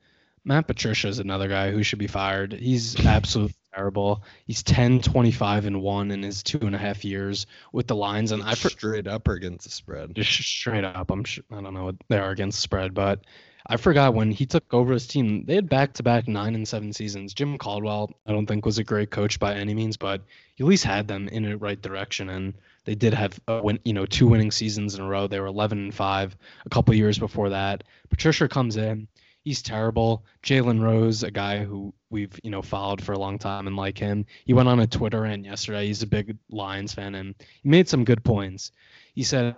Matt 0.44 0.66
Patricia 0.66 1.09
is 1.09 1.18
another 1.18 1.49
guy 1.49 1.70
who 1.70 1.82
should 1.82 1.99
be 1.99 2.06
fired. 2.06 2.52
He's 2.52 3.04
absolutely 3.04 3.54
terrible. 3.74 4.22
He's 4.46 4.62
10, 4.62 5.00
25, 5.00 5.66
and 5.66 5.82
1 5.82 6.10
in 6.10 6.22
his 6.22 6.42
two 6.42 6.60
and 6.60 6.74
a 6.74 6.78
half 6.78 7.04
years 7.04 7.46
with 7.72 7.86
the 7.86 7.96
Lions. 7.96 8.32
And 8.32 8.42
I 8.42 8.54
straight 8.54 9.06
up 9.06 9.28
or 9.28 9.34
against 9.34 9.64
the 9.64 9.70
spread? 9.70 10.14
Just 10.14 10.32
straight 10.32 10.84
up. 10.84 11.10
I'm 11.10 11.24
I 11.50 11.60
don't 11.60 11.74
know 11.74 11.84
what 11.84 11.96
they 12.08 12.18
are 12.18 12.30
against 12.30 12.58
the 12.58 12.62
spread, 12.62 12.94
but 12.94 13.20
I 13.66 13.76
forgot 13.76 14.14
when 14.14 14.30
he 14.30 14.46
took 14.46 14.72
over 14.72 14.92
his 14.92 15.06
team, 15.06 15.44
they 15.44 15.54
had 15.54 15.68
back 15.68 15.92
to 15.94 16.02
back 16.02 16.26
nine 16.26 16.54
and 16.54 16.66
seven 16.66 16.92
seasons. 16.92 17.34
Jim 17.34 17.58
Caldwell, 17.58 18.10
I 18.26 18.32
don't 18.32 18.46
think 18.46 18.64
was 18.64 18.78
a 18.78 18.84
great 18.84 19.10
coach 19.10 19.38
by 19.38 19.54
any 19.54 19.74
means, 19.74 19.96
but 19.96 20.22
he 20.56 20.64
at 20.64 20.68
least 20.68 20.84
had 20.84 21.06
them 21.06 21.28
in 21.28 21.44
the 21.44 21.56
right 21.56 21.80
direction. 21.80 22.30
And 22.30 22.54
they 22.84 22.94
did 22.94 23.14
have 23.14 23.38
a 23.46 23.62
win, 23.62 23.78
you 23.84 23.92
know, 23.92 24.06
two 24.06 24.26
winning 24.26 24.50
seasons 24.50 24.94
in 24.94 25.02
a 25.02 25.08
row. 25.08 25.26
They 25.26 25.38
were 25.38 25.46
11 25.46 25.78
and 25.78 25.94
five 25.94 26.36
a 26.66 26.70
couple 26.70 26.94
years 26.94 27.18
before 27.18 27.50
that. 27.50 27.84
Patricia 28.08 28.48
comes 28.48 28.76
in 28.76 29.06
he's 29.44 29.62
terrible. 29.62 30.25
Jalen 30.42 30.80
Rose, 30.80 31.23
a 31.23 31.30
guy 31.30 31.64
who 31.64 31.94
we've 32.11 32.38
you 32.42 32.50
know 32.50 32.62
followed 32.62 33.02
for 33.02 33.12
a 33.12 33.18
long 33.18 33.38
time 33.38 33.66
and 33.66 33.76
like 33.76 33.99
him, 33.99 34.26
he 34.44 34.52
went 34.52 34.68
on 34.68 34.80
a 34.80 34.87
Twitter 34.87 35.25
and 35.25 35.44
yesterday. 35.44 35.87
He's 35.87 36.02
a 36.02 36.06
big 36.06 36.37
Lions 36.50 36.94
fan 36.94 37.14
and 37.14 37.35
he 37.62 37.68
made 37.68 37.88
some 37.88 38.04
good 38.04 38.25
points. 38.25 38.73
He 39.14 39.23
said 39.23 39.56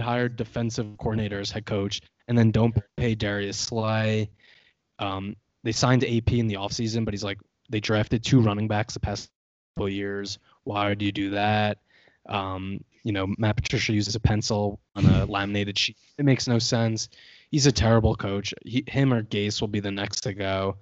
hired 0.00 0.36
defensive 0.36 0.96
coordinator 0.98 1.40
as 1.40 1.50
head 1.50 1.66
coach 1.66 2.00
and 2.28 2.38
then 2.38 2.50
don't 2.50 2.76
pay 2.96 3.14
Darius 3.14 3.56
Slay. 3.56 4.30
Um, 4.98 5.36
they 5.64 5.72
signed 5.72 6.04
AP 6.04 6.32
in 6.32 6.46
the 6.46 6.54
offseason, 6.54 7.04
but 7.04 7.14
he's 7.14 7.24
like 7.24 7.38
they 7.68 7.80
drafted 7.80 8.24
two 8.24 8.40
running 8.40 8.68
backs 8.68 8.94
the 8.94 9.00
past 9.00 9.28
couple 9.76 9.88
years. 9.88 10.38
Why 10.64 10.94
do 10.94 11.04
you 11.04 11.12
do 11.12 11.30
that? 11.30 11.78
Um, 12.28 12.84
you 13.04 13.12
know, 13.12 13.26
Matt 13.38 13.56
Patricia 13.56 13.92
uses 13.92 14.14
a 14.14 14.20
pencil 14.20 14.80
on 14.94 15.06
a 15.06 15.24
laminated 15.24 15.78
sheet. 15.78 15.96
It 16.18 16.24
makes 16.24 16.46
no 16.46 16.58
sense 16.58 17.08
he's 17.50 17.66
a 17.66 17.72
terrible 17.72 18.14
coach. 18.14 18.54
He, 18.64 18.84
him 18.86 19.12
or 19.12 19.22
Gase 19.22 19.60
will 19.60 19.68
be 19.68 19.80
the 19.80 19.90
next 19.90 20.22
to 20.22 20.34
go. 20.34 20.76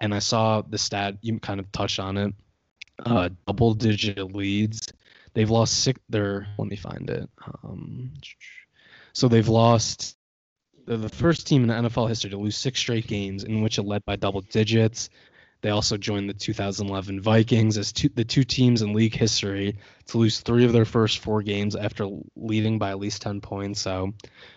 And 0.00 0.14
I 0.14 0.18
saw 0.18 0.62
the 0.62 0.78
stat 0.78 1.16
you 1.22 1.38
kind 1.38 1.60
of 1.60 1.70
touched 1.72 2.00
on 2.00 2.16
it. 2.16 2.34
Uh, 3.04 3.30
double 3.46 3.74
digit 3.74 4.34
leads. 4.34 4.92
They've 5.34 5.50
lost 5.50 5.80
six. 5.80 6.00
They're 6.08 6.46
let 6.58 6.68
me 6.68 6.76
find 6.76 7.08
it. 7.08 7.28
Um, 7.64 8.12
so 9.12 9.28
they've 9.28 9.48
lost. 9.48 10.16
They're 10.86 10.96
the 10.96 11.08
first 11.08 11.46
team 11.46 11.62
in 11.62 11.68
the 11.68 11.88
NFL 11.88 12.08
history 12.08 12.30
to 12.30 12.36
lose 12.36 12.56
six 12.56 12.80
straight 12.80 13.06
games 13.06 13.44
in 13.44 13.62
which 13.62 13.78
it 13.78 13.82
led 13.82 14.04
by 14.04 14.16
double 14.16 14.40
digits. 14.42 15.08
They 15.62 15.70
also 15.70 15.96
joined 15.96 16.28
the 16.28 16.34
2011 16.34 17.20
Vikings 17.20 17.78
as 17.78 17.92
two, 17.92 18.08
the 18.08 18.24
two 18.24 18.42
teams 18.42 18.82
in 18.82 18.92
league 18.92 19.14
history 19.14 19.76
to 20.06 20.18
lose 20.18 20.40
three 20.40 20.64
of 20.64 20.72
their 20.72 20.84
first 20.84 21.20
four 21.20 21.40
games 21.40 21.76
after 21.76 22.08
leading 22.34 22.78
by 22.78 22.90
at 22.90 22.98
least 22.98 23.22
10 23.22 23.40
points. 23.40 23.80
So, 23.80 24.12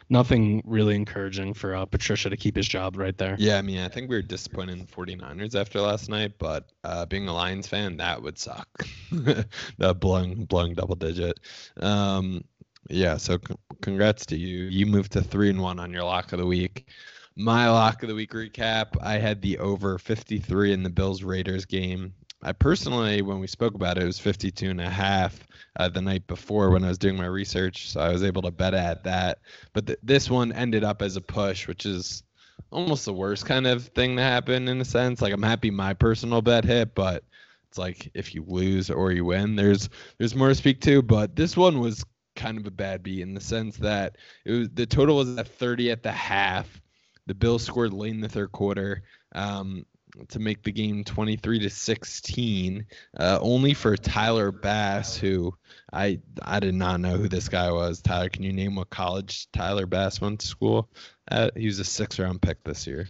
nothing 0.09 0.63
really 0.65 0.95
encouraging 0.95 1.53
for 1.53 1.75
uh, 1.75 1.85
Patricia 1.85 2.29
to 2.31 2.37
keep 2.37 2.55
his 2.55 2.67
job 2.67 2.97
right 2.97 3.15
there. 3.17 3.35
Yeah, 3.37 3.57
I 3.57 3.61
mean, 3.61 3.79
I 3.79 3.87
think 3.87 4.09
we 4.09 4.15
were 4.15 4.23
disappointed 4.23 4.79
in 4.79 4.87
49ers 4.87 5.53
after 5.53 5.79
last 5.79 6.09
night, 6.09 6.33
but 6.39 6.71
uh, 6.83 7.05
being 7.05 7.27
a 7.27 7.33
Lions 7.33 7.67
fan, 7.67 7.97
that 7.97 8.21
would 8.21 8.39
suck. 8.39 8.67
the 9.11 9.95
blowing, 9.99 10.45
blowing 10.45 10.73
double 10.73 10.95
digit. 10.95 11.39
Um, 11.79 12.43
yeah, 12.89 13.17
so 13.17 13.37
c- 13.37 13.55
congrats 13.81 14.25
to 14.27 14.37
you. 14.37 14.65
You 14.65 14.87
moved 14.87 15.11
to 15.13 15.21
three 15.21 15.51
and 15.51 15.61
one 15.61 15.79
on 15.79 15.91
your 15.91 16.03
lock 16.03 16.33
of 16.33 16.39
the 16.39 16.45
week 16.45 16.87
my 17.35 17.69
lock 17.69 18.01
of 18.01 18.09
the 18.09 18.15
week 18.15 18.31
recap, 18.31 18.95
I 19.01 19.17
had 19.17 19.41
the 19.41 19.57
over 19.57 19.97
53 19.97 20.71
in 20.71 20.83
the 20.83 20.89
Bills 20.89 21.23
Raiders 21.23 21.65
game. 21.65 22.13
I 22.41 22.53
personally, 22.53 23.21
when 23.21 23.39
we 23.39 23.47
spoke 23.47 23.73
about 23.73 23.97
it, 23.97 24.03
it 24.03 24.07
was 24.07 24.19
52 24.19 24.69
and 24.69 24.79
a 24.79 24.89
half 24.89 25.45
uh, 25.77 25.89
the 25.89 26.01
night 26.01 26.27
before 26.27 26.69
when 26.69 26.83
I 26.83 26.89
was 26.89 26.97
doing 26.97 27.17
my 27.17 27.25
research, 27.25 27.89
so 27.89 27.99
I 27.99 28.09
was 28.09 28.23
able 28.23 28.43
to 28.43 28.51
bet 28.51 28.73
at 28.73 29.03
that. 29.03 29.39
But 29.73 29.87
th- 29.87 29.99
this 30.03 30.29
one 30.29 30.53
ended 30.53 30.83
up 30.83 31.01
as 31.01 31.15
a 31.17 31.21
push, 31.21 31.67
which 31.67 31.85
is 31.85 32.23
almost 32.71 33.05
the 33.05 33.13
worst 33.13 33.45
kind 33.45 33.67
of 33.67 33.87
thing 33.87 34.15
to 34.15 34.21
happen 34.21 34.67
in 34.67 34.79
a 34.79 34.85
sense. 34.85 35.21
Like 35.21 35.33
I'm 35.33 35.43
happy 35.43 35.71
my 35.71 35.93
personal 35.93 36.41
bet 36.41 36.63
hit, 36.63 36.95
but 36.95 37.23
it's 37.67 37.77
like 37.77 38.09
if 38.13 38.33
you 38.33 38.45
lose 38.47 38.89
or 38.89 39.11
you 39.11 39.25
win, 39.25 39.55
there's 39.55 39.89
there's 40.17 40.35
more 40.35 40.49
to 40.49 40.55
speak 40.55 40.81
to. 40.81 41.01
But 41.01 41.35
this 41.35 41.57
one 41.57 41.79
was 41.79 42.05
kind 42.35 42.57
of 42.57 42.67
a 42.67 42.71
bad 42.71 43.01
beat 43.01 43.21
in 43.21 43.33
the 43.33 43.41
sense 43.41 43.77
that 43.77 44.17
it 44.45 44.51
was 44.51 44.69
the 44.73 44.85
total 44.85 45.17
was 45.17 45.37
at 45.37 45.47
30 45.47 45.91
at 45.91 46.03
the 46.03 46.11
half 46.11 46.81
the 47.27 47.33
Bills 47.33 47.63
scored 47.63 47.93
late 47.93 48.13
in 48.13 48.21
the 48.21 48.29
third 48.29 48.51
quarter 48.51 49.03
um, 49.33 49.85
to 50.29 50.39
make 50.39 50.63
the 50.63 50.71
game 50.71 51.03
23 51.03 51.59
to 51.59 51.69
16, 51.69 52.85
uh, 53.19 53.39
only 53.41 53.73
for 53.73 53.97
Tyler 53.97 54.51
Bass, 54.51 55.17
who 55.17 55.53
I 55.91 56.19
I 56.41 56.59
did 56.59 56.75
not 56.75 56.99
know 56.99 57.17
who 57.17 57.27
this 57.27 57.49
guy 57.49 57.71
was. 57.71 58.01
Tyler, 58.01 58.29
can 58.29 58.43
you 58.43 58.53
name 58.53 58.75
what 58.75 58.89
college 58.89 59.47
Tyler 59.51 59.85
Bass 59.85 60.21
went 60.21 60.39
to 60.41 60.47
school? 60.47 60.89
At? 61.27 61.57
He 61.57 61.65
was 61.65 61.79
a 61.79 61.83
six 61.85 62.19
round 62.19 62.41
pick 62.41 62.63
this 62.63 62.87
year. 62.87 63.07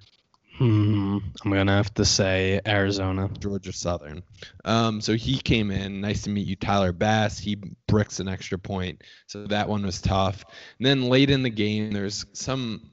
Hmm, 0.58 1.18
I'm 1.44 1.52
gonna 1.52 1.76
have 1.76 1.94
to 1.96 2.06
say 2.06 2.62
Arizona, 2.66 3.30
Georgia 3.40 3.74
Southern. 3.74 4.24
Um, 4.64 5.02
so 5.02 5.14
he 5.16 5.38
came 5.38 5.70
in. 5.70 6.00
Nice 6.00 6.22
to 6.24 6.30
meet 6.30 6.48
you, 6.48 6.56
Tyler 6.56 6.94
Bass. 6.94 7.38
He 7.38 7.58
bricks 7.88 8.22
an 8.22 8.30
extra 8.30 8.58
point, 8.58 9.04
so 9.28 9.48
that 9.48 9.68
one 9.68 9.86
was 9.86 10.02
tough. 10.02 10.46
And 10.80 10.86
then 10.86 11.10
late 11.10 11.30
in 11.30 11.44
the 11.44 11.50
game, 11.50 11.92
there's 11.92 12.26
some 12.32 12.90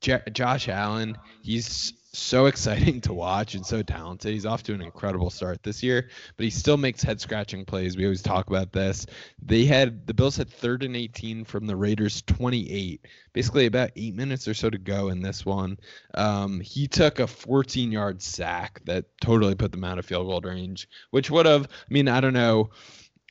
J- 0.00 0.22
Josh 0.32 0.68
Allen. 0.68 1.16
He's 1.42 1.92
so 2.12 2.46
exciting 2.46 3.00
to 3.02 3.12
watch 3.12 3.54
and 3.54 3.66
so 3.66 3.82
talented. 3.82 4.32
He's 4.32 4.46
off 4.46 4.62
to 4.64 4.74
an 4.74 4.80
incredible 4.80 5.30
start 5.30 5.62
this 5.62 5.82
year, 5.82 6.08
but 6.36 6.44
he 6.44 6.50
still 6.50 6.76
makes 6.76 7.02
head 7.02 7.20
scratching 7.20 7.64
plays. 7.64 7.96
We 7.96 8.04
always 8.04 8.22
talk 8.22 8.48
about 8.48 8.72
this. 8.72 9.06
They 9.42 9.64
had 9.64 10.06
the 10.06 10.14
Bills 10.14 10.36
had 10.36 10.48
third 10.48 10.82
and 10.82 10.96
18 10.96 11.44
from 11.44 11.66
the 11.66 11.76
Raiders 11.76 12.22
28, 12.22 13.06
basically 13.32 13.66
about 13.66 13.90
eight 13.96 14.14
minutes 14.14 14.46
or 14.46 14.54
so 14.54 14.70
to 14.70 14.78
go 14.78 15.08
in 15.08 15.22
this 15.22 15.44
one. 15.44 15.78
Um, 16.14 16.60
he 16.60 16.86
took 16.86 17.18
a 17.18 17.26
14 17.26 17.90
yard 17.90 18.22
sack 18.22 18.80
that 18.84 19.06
totally 19.20 19.54
put 19.54 19.72
them 19.72 19.84
out 19.84 19.98
of 19.98 20.06
field 20.06 20.26
goal 20.26 20.40
range, 20.40 20.88
which 21.10 21.30
would 21.30 21.46
have, 21.46 21.64
I 21.64 21.92
mean, 21.92 22.08
I 22.08 22.20
don't 22.20 22.34
know 22.34 22.70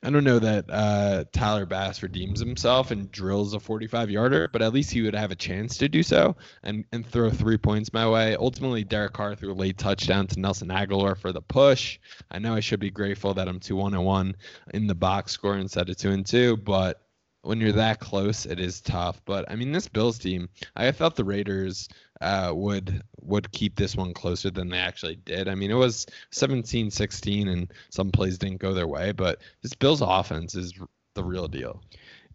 I 0.04 0.10
don't 0.10 0.24
know 0.24 0.38
that 0.38 0.66
uh, 0.68 1.24
Tyler 1.32 1.64
Bass 1.64 2.02
redeems 2.02 2.38
himself 2.38 2.90
and 2.90 3.10
drills 3.10 3.54
a 3.54 3.60
45 3.60 4.10
yarder, 4.10 4.48
but 4.52 4.60
at 4.60 4.74
least 4.74 4.90
he 4.90 5.00
would 5.00 5.14
have 5.14 5.30
a 5.30 5.36
chance 5.36 5.78
to 5.78 5.88
do 5.88 6.02
so 6.02 6.36
and, 6.62 6.84
and 6.92 7.06
throw 7.06 7.30
three 7.30 7.56
points 7.56 7.90
my 7.92 8.06
way. 8.06 8.36
Ultimately, 8.36 8.84
Derek 8.84 9.14
Carr 9.14 9.34
threw 9.34 9.52
a 9.52 9.54
late 9.54 9.78
touchdown 9.78 10.26
to 10.26 10.40
Nelson 10.40 10.68
Agholor 10.68 11.16
for 11.16 11.32
the 11.32 11.40
push. 11.40 11.98
I 12.30 12.38
know 12.38 12.54
I 12.54 12.60
should 12.60 12.80
be 12.80 12.90
grateful 12.90 13.32
that 13.32 13.48
I'm 13.48 13.60
2 13.60 13.76
1 13.76 14.04
1 14.04 14.36
in 14.74 14.86
the 14.86 14.94
box 14.94 15.32
score 15.32 15.56
instead 15.56 15.88
of 15.88 15.96
2 15.96 16.10
and 16.10 16.26
2, 16.26 16.58
but 16.58 17.00
when 17.40 17.60
you're 17.60 17.72
that 17.72 18.00
close, 18.00 18.44
it 18.44 18.60
is 18.60 18.82
tough. 18.82 19.22
But 19.24 19.50
I 19.50 19.56
mean, 19.56 19.72
this 19.72 19.88
Bills 19.88 20.18
team, 20.18 20.50
I 20.76 20.90
thought 20.92 21.16
the 21.16 21.24
Raiders 21.24 21.88
uh, 22.24 22.52
would 22.54 23.02
would 23.20 23.52
keep 23.52 23.76
this 23.76 23.96
one 23.96 24.14
closer 24.14 24.50
than 24.50 24.68
they 24.68 24.78
actually 24.78 25.16
did. 25.16 25.48
I 25.48 25.54
mean, 25.54 25.70
it 25.70 25.74
was 25.74 26.06
17-16 26.32 27.48
and 27.50 27.72
some 27.90 28.10
plays 28.10 28.36
didn't 28.36 28.60
go 28.60 28.74
their 28.74 28.86
way, 28.86 29.12
but 29.12 29.40
this 29.62 29.74
Bills 29.74 30.02
offense 30.02 30.54
is 30.54 30.74
the 31.14 31.24
real 31.24 31.48
deal. 31.48 31.82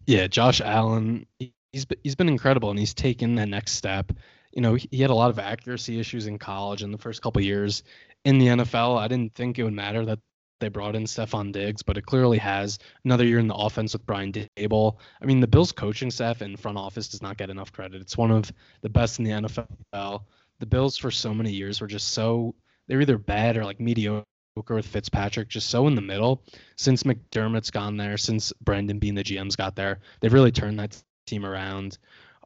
Yeah, 0.06 0.26
Josh 0.26 0.60
Allen, 0.60 1.26
he's 1.38 1.86
he's 2.02 2.14
been 2.14 2.28
incredible 2.28 2.70
and 2.70 2.78
he's 2.78 2.94
taken 2.94 3.34
that 3.36 3.48
next 3.48 3.72
step. 3.72 4.12
You 4.52 4.62
know, 4.62 4.74
he 4.74 5.00
had 5.00 5.10
a 5.10 5.14
lot 5.14 5.30
of 5.30 5.38
accuracy 5.38 6.00
issues 6.00 6.26
in 6.26 6.38
college 6.38 6.82
in 6.82 6.90
the 6.90 6.98
first 6.98 7.22
couple 7.22 7.42
years. 7.42 7.82
In 8.24 8.38
the 8.38 8.46
NFL, 8.46 8.98
I 8.98 9.08
didn't 9.08 9.34
think 9.34 9.58
it 9.58 9.64
would 9.64 9.72
matter 9.72 10.04
that 10.06 10.18
they 10.60 10.68
brought 10.68 10.94
in 10.94 11.04
Stefon 11.04 11.52
Diggs, 11.52 11.82
but 11.82 11.96
it 11.96 12.06
clearly 12.06 12.38
has 12.38 12.78
another 13.04 13.24
year 13.24 13.38
in 13.38 13.48
the 13.48 13.54
offense 13.54 13.92
with 13.92 14.06
Brian 14.06 14.32
Daboll. 14.32 14.96
I 15.20 15.26
mean, 15.26 15.40
the 15.40 15.46
Bills 15.46 15.72
coaching 15.72 16.10
staff 16.10 16.40
and 16.40 16.58
front 16.58 16.78
office 16.78 17.08
does 17.08 17.22
not 17.22 17.36
get 17.36 17.50
enough 17.50 17.72
credit. 17.72 18.00
It's 18.00 18.16
one 18.16 18.30
of 18.30 18.52
the 18.82 18.88
best 18.88 19.18
in 19.18 19.24
the 19.24 19.30
NFL. 19.32 20.22
The 20.58 20.66
Bills 20.66 20.96
for 20.96 21.10
so 21.10 21.34
many 21.34 21.50
years 21.50 21.80
were 21.80 21.86
just 21.86 22.08
so 22.08 22.54
they're 22.86 23.00
either 23.00 23.18
bad 23.18 23.56
or 23.56 23.64
like 23.64 23.80
mediocre 23.80 24.24
with 24.68 24.86
Fitzpatrick, 24.86 25.48
just 25.48 25.70
so 25.70 25.86
in 25.86 25.94
the 25.94 26.02
middle. 26.02 26.42
Since 26.76 27.04
McDermott's 27.04 27.70
gone 27.70 27.96
there, 27.96 28.18
since 28.18 28.52
Brandon 28.60 28.98
Beane 28.98 29.14
the 29.14 29.24
GM's 29.24 29.56
got 29.56 29.76
there, 29.76 30.00
they've 30.20 30.32
really 30.32 30.52
turned 30.52 30.78
that 30.80 31.00
team 31.26 31.46
around. 31.46 31.98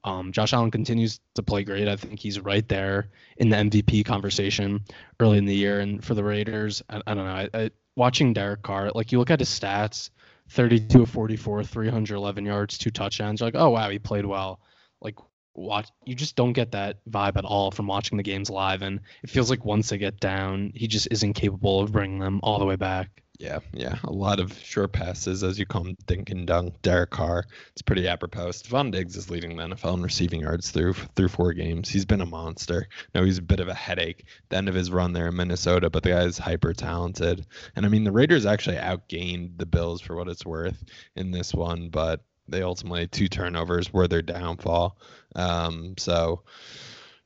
Um, 0.04 0.32
Josh 0.32 0.52
Allen 0.52 0.70
continues 0.70 1.18
to 1.34 1.42
play 1.42 1.64
great. 1.64 1.88
I 1.88 1.96
think 1.96 2.20
he's 2.20 2.38
right 2.38 2.68
there 2.68 3.08
in 3.38 3.48
the 3.48 3.56
MVP 3.56 4.04
conversation 4.04 4.84
early 5.18 5.38
in 5.38 5.46
the 5.46 5.54
year. 5.54 5.80
And 5.80 6.04
for 6.04 6.14
the 6.14 6.22
Raiders, 6.22 6.82
I, 6.90 7.00
I 7.06 7.14
don't 7.14 7.24
know. 7.24 7.32
I, 7.32 7.48
I, 7.54 7.70
watching 7.96 8.32
Derek 8.32 8.62
Carr, 8.62 8.90
like 8.94 9.12
you 9.12 9.18
look 9.18 9.30
at 9.30 9.40
his 9.40 9.48
stats 9.48 10.10
32 10.50 11.02
of 11.02 11.10
44, 11.10 11.64
311 11.64 12.44
yards, 12.44 12.78
two 12.78 12.90
touchdowns. 12.90 13.40
You're 13.40 13.48
like, 13.48 13.56
oh, 13.56 13.70
wow, 13.70 13.88
he 13.90 13.98
played 13.98 14.26
well. 14.26 14.60
Like, 15.00 15.16
watch, 15.54 15.88
you 16.04 16.14
just 16.14 16.36
don't 16.36 16.52
get 16.52 16.72
that 16.72 16.98
vibe 17.08 17.36
at 17.36 17.44
all 17.44 17.70
from 17.70 17.86
watching 17.86 18.16
the 18.16 18.22
games 18.22 18.50
live. 18.50 18.82
And 18.82 19.00
it 19.22 19.30
feels 19.30 19.50
like 19.50 19.64
once 19.64 19.88
they 19.88 19.98
get 19.98 20.20
down, 20.20 20.72
he 20.74 20.86
just 20.86 21.08
isn't 21.10 21.32
capable 21.34 21.80
of 21.80 21.92
bringing 21.92 22.18
them 22.18 22.40
all 22.42 22.58
the 22.58 22.66
way 22.66 22.76
back. 22.76 23.23
Yeah, 23.38 23.58
yeah, 23.72 23.96
a 24.04 24.12
lot 24.12 24.38
of 24.38 24.56
short 24.56 24.92
passes, 24.92 25.42
as 25.42 25.58
you 25.58 25.66
call 25.66 25.82
them, 25.82 25.96
dink 26.06 26.30
and 26.30 26.46
dunk. 26.46 26.80
Derek 26.82 27.10
Carr, 27.10 27.44
it's 27.72 27.82
pretty 27.82 28.06
apropos. 28.06 28.50
Stefon 28.50 28.92
Diggs 28.92 29.16
is 29.16 29.28
leading 29.28 29.56
the 29.56 29.64
NFL 29.64 29.94
in 29.94 30.02
receiving 30.04 30.42
yards 30.42 30.70
through 30.70 30.92
through 31.16 31.28
four 31.28 31.52
games. 31.52 31.88
He's 31.88 32.04
been 32.04 32.20
a 32.20 32.26
monster. 32.26 32.86
No, 33.12 33.24
he's 33.24 33.38
a 33.38 33.42
bit 33.42 33.58
of 33.58 33.66
a 33.66 33.74
headache 33.74 34.26
the 34.50 34.56
end 34.56 34.68
of 34.68 34.76
his 34.76 34.92
run 34.92 35.12
there 35.12 35.26
in 35.26 35.36
Minnesota, 35.36 35.90
but 35.90 36.04
the 36.04 36.10
guy 36.10 36.22
is 36.22 36.38
hyper 36.38 36.72
talented. 36.72 37.44
And 37.74 37.84
I 37.84 37.88
mean, 37.88 38.04
the 38.04 38.12
Raiders 38.12 38.46
actually 38.46 38.76
outgained 38.76 39.58
the 39.58 39.66
Bills 39.66 40.00
for 40.00 40.14
what 40.14 40.28
it's 40.28 40.46
worth 40.46 40.84
in 41.16 41.32
this 41.32 41.52
one, 41.52 41.88
but 41.88 42.22
they 42.46 42.62
ultimately 42.62 43.08
two 43.08 43.26
turnovers 43.26 43.92
were 43.92 44.06
their 44.06 44.22
downfall. 44.22 44.96
Um, 45.34 45.94
so. 45.98 46.42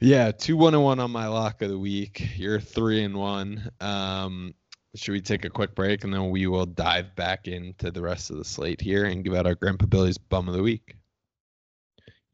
Yeah, 0.00 0.30
two 0.30 0.56
one 0.56 0.74
and 0.74 0.84
one 0.84 1.00
on 1.00 1.10
my 1.10 1.26
lock 1.26 1.60
of 1.60 1.70
the 1.70 1.78
week. 1.78 2.24
You're 2.36 2.60
three 2.60 3.02
and 3.02 3.16
one. 3.16 3.72
Um, 3.80 4.54
should 4.94 5.12
we 5.12 5.20
take 5.20 5.44
a 5.44 5.50
quick 5.50 5.74
break 5.74 6.04
and 6.04 6.12
then 6.12 6.30
we 6.30 6.46
will 6.46 6.66
dive 6.66 7.14
back 7.14 7.46
into 7.46 7.90
the 7.90 8.02
rest 8.02 8.30
of 8.30 8.36
the 8.36 8.44
slate 8.44 8.80
here 8.80 9.04
and 9.04 9.24
give 9.24 9.34
out 9.34 9.46
our 9.46 9.54
Grandpa 9.54 9.86
Billy's 9.86 10.18
bum 10.18 10.48
of 10.48 10.54
the 10.54 10.62
week? 10.62 10.96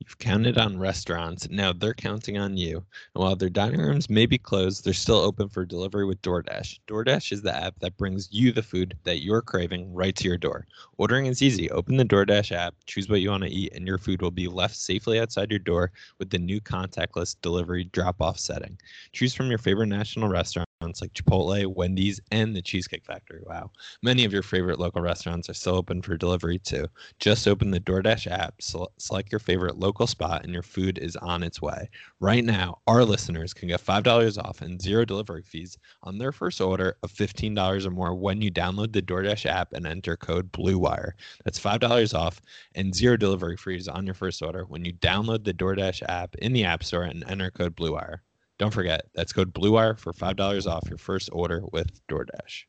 You've 0.00 0.18
counted 0.18 0.58
on 0.58 0.78
restaurants. 0.78 1.48
Now 1.48 1.72
they're 1.72 1.94
counting 1.94 2.36
on 2.36 2.58
you. 2.58 2.76
And 2.76 3.24
while 3.24 3.36
their 3.36 3.48
dining 3.48 3.80
rooms 3.80 4.10
may 4.10 4.26
be 4.26 4.36
closed, 4.36 4.84
they're 4.84 4.92
still 4.92 5.16
open 5.16 5.48
for 5.48 5.64
delivery 5.64 6.04
with 6.04 6.20
DoorDash. 6.20 6.80
DoorDash 6.86 7.32
is 7.32 7.42
the 7.42 7.56
app 7.56 7.78
that 7.78 7.96
brings 7.96 8.28
you 8.30 8.52
the 8.52 8.62
food 8.62 8.98
that 9.04 9.22
you're 9.22 9.40
craving 9.40 9.94
right 9.94 10.14
to 10.16 10.28
your 10.28 10.36
door. 10.36 10.66
Ordering 10.98 11.26
is 11.26 11.42
easy. 11.42 11.70
Open 11.70 11.96
the 11.96 12.04
DoorDash 12.04 12.52
app, 12.52 12.74
choose 12.84 13.08
what 13.08 13.22
you 13.22 13.30
want 13.30 13.44
to 13.44 13.50
eat, 13.50 13.72
and 13.72 13.86
your 13.86 13.98
food 13.98 14.20
will 14.20 14.30
be 14.30 14.46
left 14.46 14.76
safely 14.76 15.18
outside 15.18 15.50
your 15.50 15.58
door 15.58 15.90
with 16.18 16.28
the 16.28 16.38
new 16.38 16.60
contactless 16.60 17.36
delivery 17.40 17.84
drop 17.84 18.20
off 18.20 18.38
setting. 18.38 18.78
Choose 19.12 19.34
from 19.34 19.48
your 19.48 19.58
favorite 19.58 19.86
national 19.86 20.28
restaurant 20.28 20.68
like 20.84 21.12
Chipotle, 21.12 21.66
Wendy's, 21.74 22.20
and 22.30 22.54
the 22.54 22.62
Cheesecake 22.62 23.04
Factory. 23.04 23.40
Wow. 23.44 23.70
Many 24.02 24.24
of 24.24 24.32
your 24.32 24.42
favorite 24.42 24.78
local 24.78 25.00
restaurants 25.00 25.48
are 25.48 25.54
still 25.54 25.76
open 25.76 26.02
for 26.02 26.16
delivery 26.16 26.58
too. 26.58 26.86
Just 27.18 27.48
open 27.48 27.70
the 27.70 27.80
DoorDash 27.80 28.30
app, 28.30 28.60
select 28.60 29.32
your 29.32 29.38
favorite 29.38 29.78
local 29.78 30.06
spot, 30.06 30.44
and 30.44 30.52
your 30.52 30.62
food 30.62 30.98
is 30.98 31.16
on 31.16 31.42
its 31.42 31.62
way. 31.62 31.88
Right 32.20 32.44
now, 32.44 32.78
our 32.86 33.04
listeners 33.04 33.54
can 33.54 33.68
get 33.68 33.84
$5 33.84 34.38
off 34.44 34.60
and 34.60 34.80
zero 34.80 35.04
delivery 35.04 35.42
fees 35.42 35.78
on 36.02 36.18
their 36.18 36.32
first 36.32 36.60
order 36.60 36.96
of 37.02 37.12
$15 37.12 37.86
or 37.86 37.90
more 37.90 38.14
when 38.14 38.40
you 38.40 38.50
download 38.50 38.92
the 38.92 39.02
DoorDash 39.02 39.46
app 39.46 39.72
and 39.72 39.86
enter 39.86 40.16
code 40.16 40.52
BLUEWIRE. 40.52 41.12
That's 41.44 41.60
$5 41.60 42.14
off 42.14 42.40
and 42.74 42.94
zero 42.94 43.16
delivery 43.16 43.56
fees 43.56 43.88
on 43.88 44.04
your 44.04 44.14
first 44.14 44.42
order 44.42 44.64
when 44.64 44.84
you 44.84 44.92
download 44.92 45.44
the 45.44 45.54
DoorDash 45.54 46.02
app 46.08 46.34
in 46.36 46.52
the 46.52 46.64
App 46.64 46.84
Store 46.84 47.02
and 47.02 47.24
enter 47.28 47.50
code 47.50 47.76
BLUEWIRE. 47.76 48.18
Don't 48.58 48.72
forget, 48.72 49.02
that's 49.14 49.32
code 49.32 49.52
BLUEWIRE 49.52 49.98
for 49.98 50.12
$5 50.12 50.66
off 50.66 50.88
your 50.88 50.98
first 50.98 51.28
order 51.32 51.62
with 51.72 51.88
DoorDash. 52.08 52.64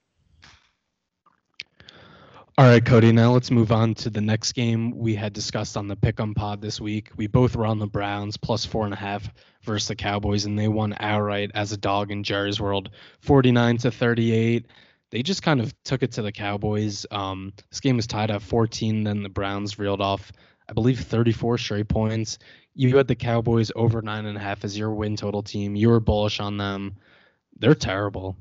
All 2.57 2.65
right, 2.65 2.83
Cody. 2.83 3.11
Now 3.11 3.33
let's 3.33 3.51
move 3.51 3.73
on 3.73 3.95
to 3.95 4.09
the 4.09 4.21
next 4.21 4.53
game 4.53 4.97
we 4.97 5.13
had 5.13 5.33
discussed 5.33 5.75
on 5.75 5.89
the 5.89 5.97
Pick'em 5.97 6.33
Pod 6.33 6.61
this 6.61 6.79
week. 6.79 7.09
We 7.17 7.27
both 7.27 7.53
were 7.55 7.65
on 7.65 7.79
the 7.79 7.85
Browns 7.85 8.37
plus 8.37 8.63
four 8.63 8.85
and 8.85 8.93
a 8.93 8.97
half 8.97 9.29
versus 9.63 9.89
the 9.89 9.95
Cowboys, 9.95 10.45
and 10.45 10.57
they 10.57 10.69
won 10.69 10.95
outright 10.97 11.51
as 11.53 11.73
a 11.73 11.77
dog 11.77 12.11
in 12.11 12.23
Jerry's 12.23 12.61
World, 12.61 12.91
49 13.19 13.77
to 13.79 13.91
38. 13.91 14.67
They 15.11 15.21
just 15.21 15.43
kind 15.43 15.59
of 15.59 15.75
took 15.83 16.01
it 16.01 16.13
to 16.13 16.21
the 16.21 16.31
Cowboys. 16.31 17.05
Um, 17.11 17.51
this 17.69 17.81
game 17.81 17.97
was 17.97 18.07
tied 18.07 18.31
at 18.31 18.41
14. 18.41 19.03
Then 19.03 19.21
the 19.21 19.29
Browns 19.29 19.77
reeled 19.77 20.01
off, 20.01 20.31
I 20.69 20.71
believe, 20.71 21.01
34 21.01 21.57
straight 21.57 21.89
points 21.89 22.39
you 22.75 22.95
had 22.97 23.07
the 23.07 23.15
Cowboys 23.15 23.71
over 23.75 24.01
nine 24.01 24.25
and 24.25 24.37
a 24.37 24.41
half 24.41 24.63
as 24.63 24.77
your 24.77 24.91
win 24.91 25.15
total 25.15 25.41
team. 25.41 25.75
You 25.75 25.89
were 25.89 25.99
bullish 25.99 26.39
on 26.39 26.57
them. 26.57 26.97
They're 27.57 27.73
terrible. 27.73 28.35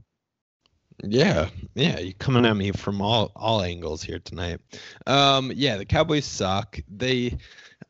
Yeah, 1.03 1.49
yeah, 1.75 1.99
you're 1.99 2.12
coming 2.14 2.44
at 2.47 2.57
me 2.57 2.70
from 2.73 3.01
all 3.01 3.33
all 3.35 3.62
angles 3.62 4.03
here 4.03 4.18
tonight. 4.18 4.61
Um, 5.07 5.53
yeah, 5.55 5.77
the 5.77 5.85
Cowboys 5.85 6.25
suck. 6.25 6.79
They 6.88 7.38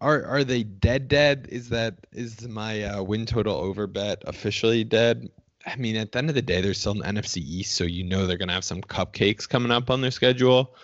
are 0.00 0.24
are 0.24 0.44
they 0.44 0.62
dead? 0.62 1.08
Dead? 1.08 1.48
Is 1.50 1.68
that 1.70 2.06
is 2.12 2.46
my 2.48 2.82
uh, 2.84 3.02
win 3.02 3.26
total 3.26 3.56
over 3.56 3.86
bet 3.86 4.22
officially 4.26 4.84
dead? 4.84 5.30
I 5.66 5.76
mean, 5.76 5.96
at 5.96 6.12
the 6.12 6.18
end 6.18 6.28
of 6.28 6.34
the 6.34 6.42
day, 6.42 6.60
they're 6.60 6.74
still 6.74 6.92
in 6.92 6.98
the 6.98 7.20
NFC 7.20 7.38
East, 7.38 7.74
so 7.74 7.84
you 7.84 8.04
know 8.04 8.26
they're 8.26 8.38
gonna 8.38 8.52
have 8.52 8.64
some 8.64 8.82
cupcakes 8.82 9.48
coming 9.48 9.70
up 9.70 9.90
on 9.90 10.00
their 10.00 10.10
schedule. 10.10 10.74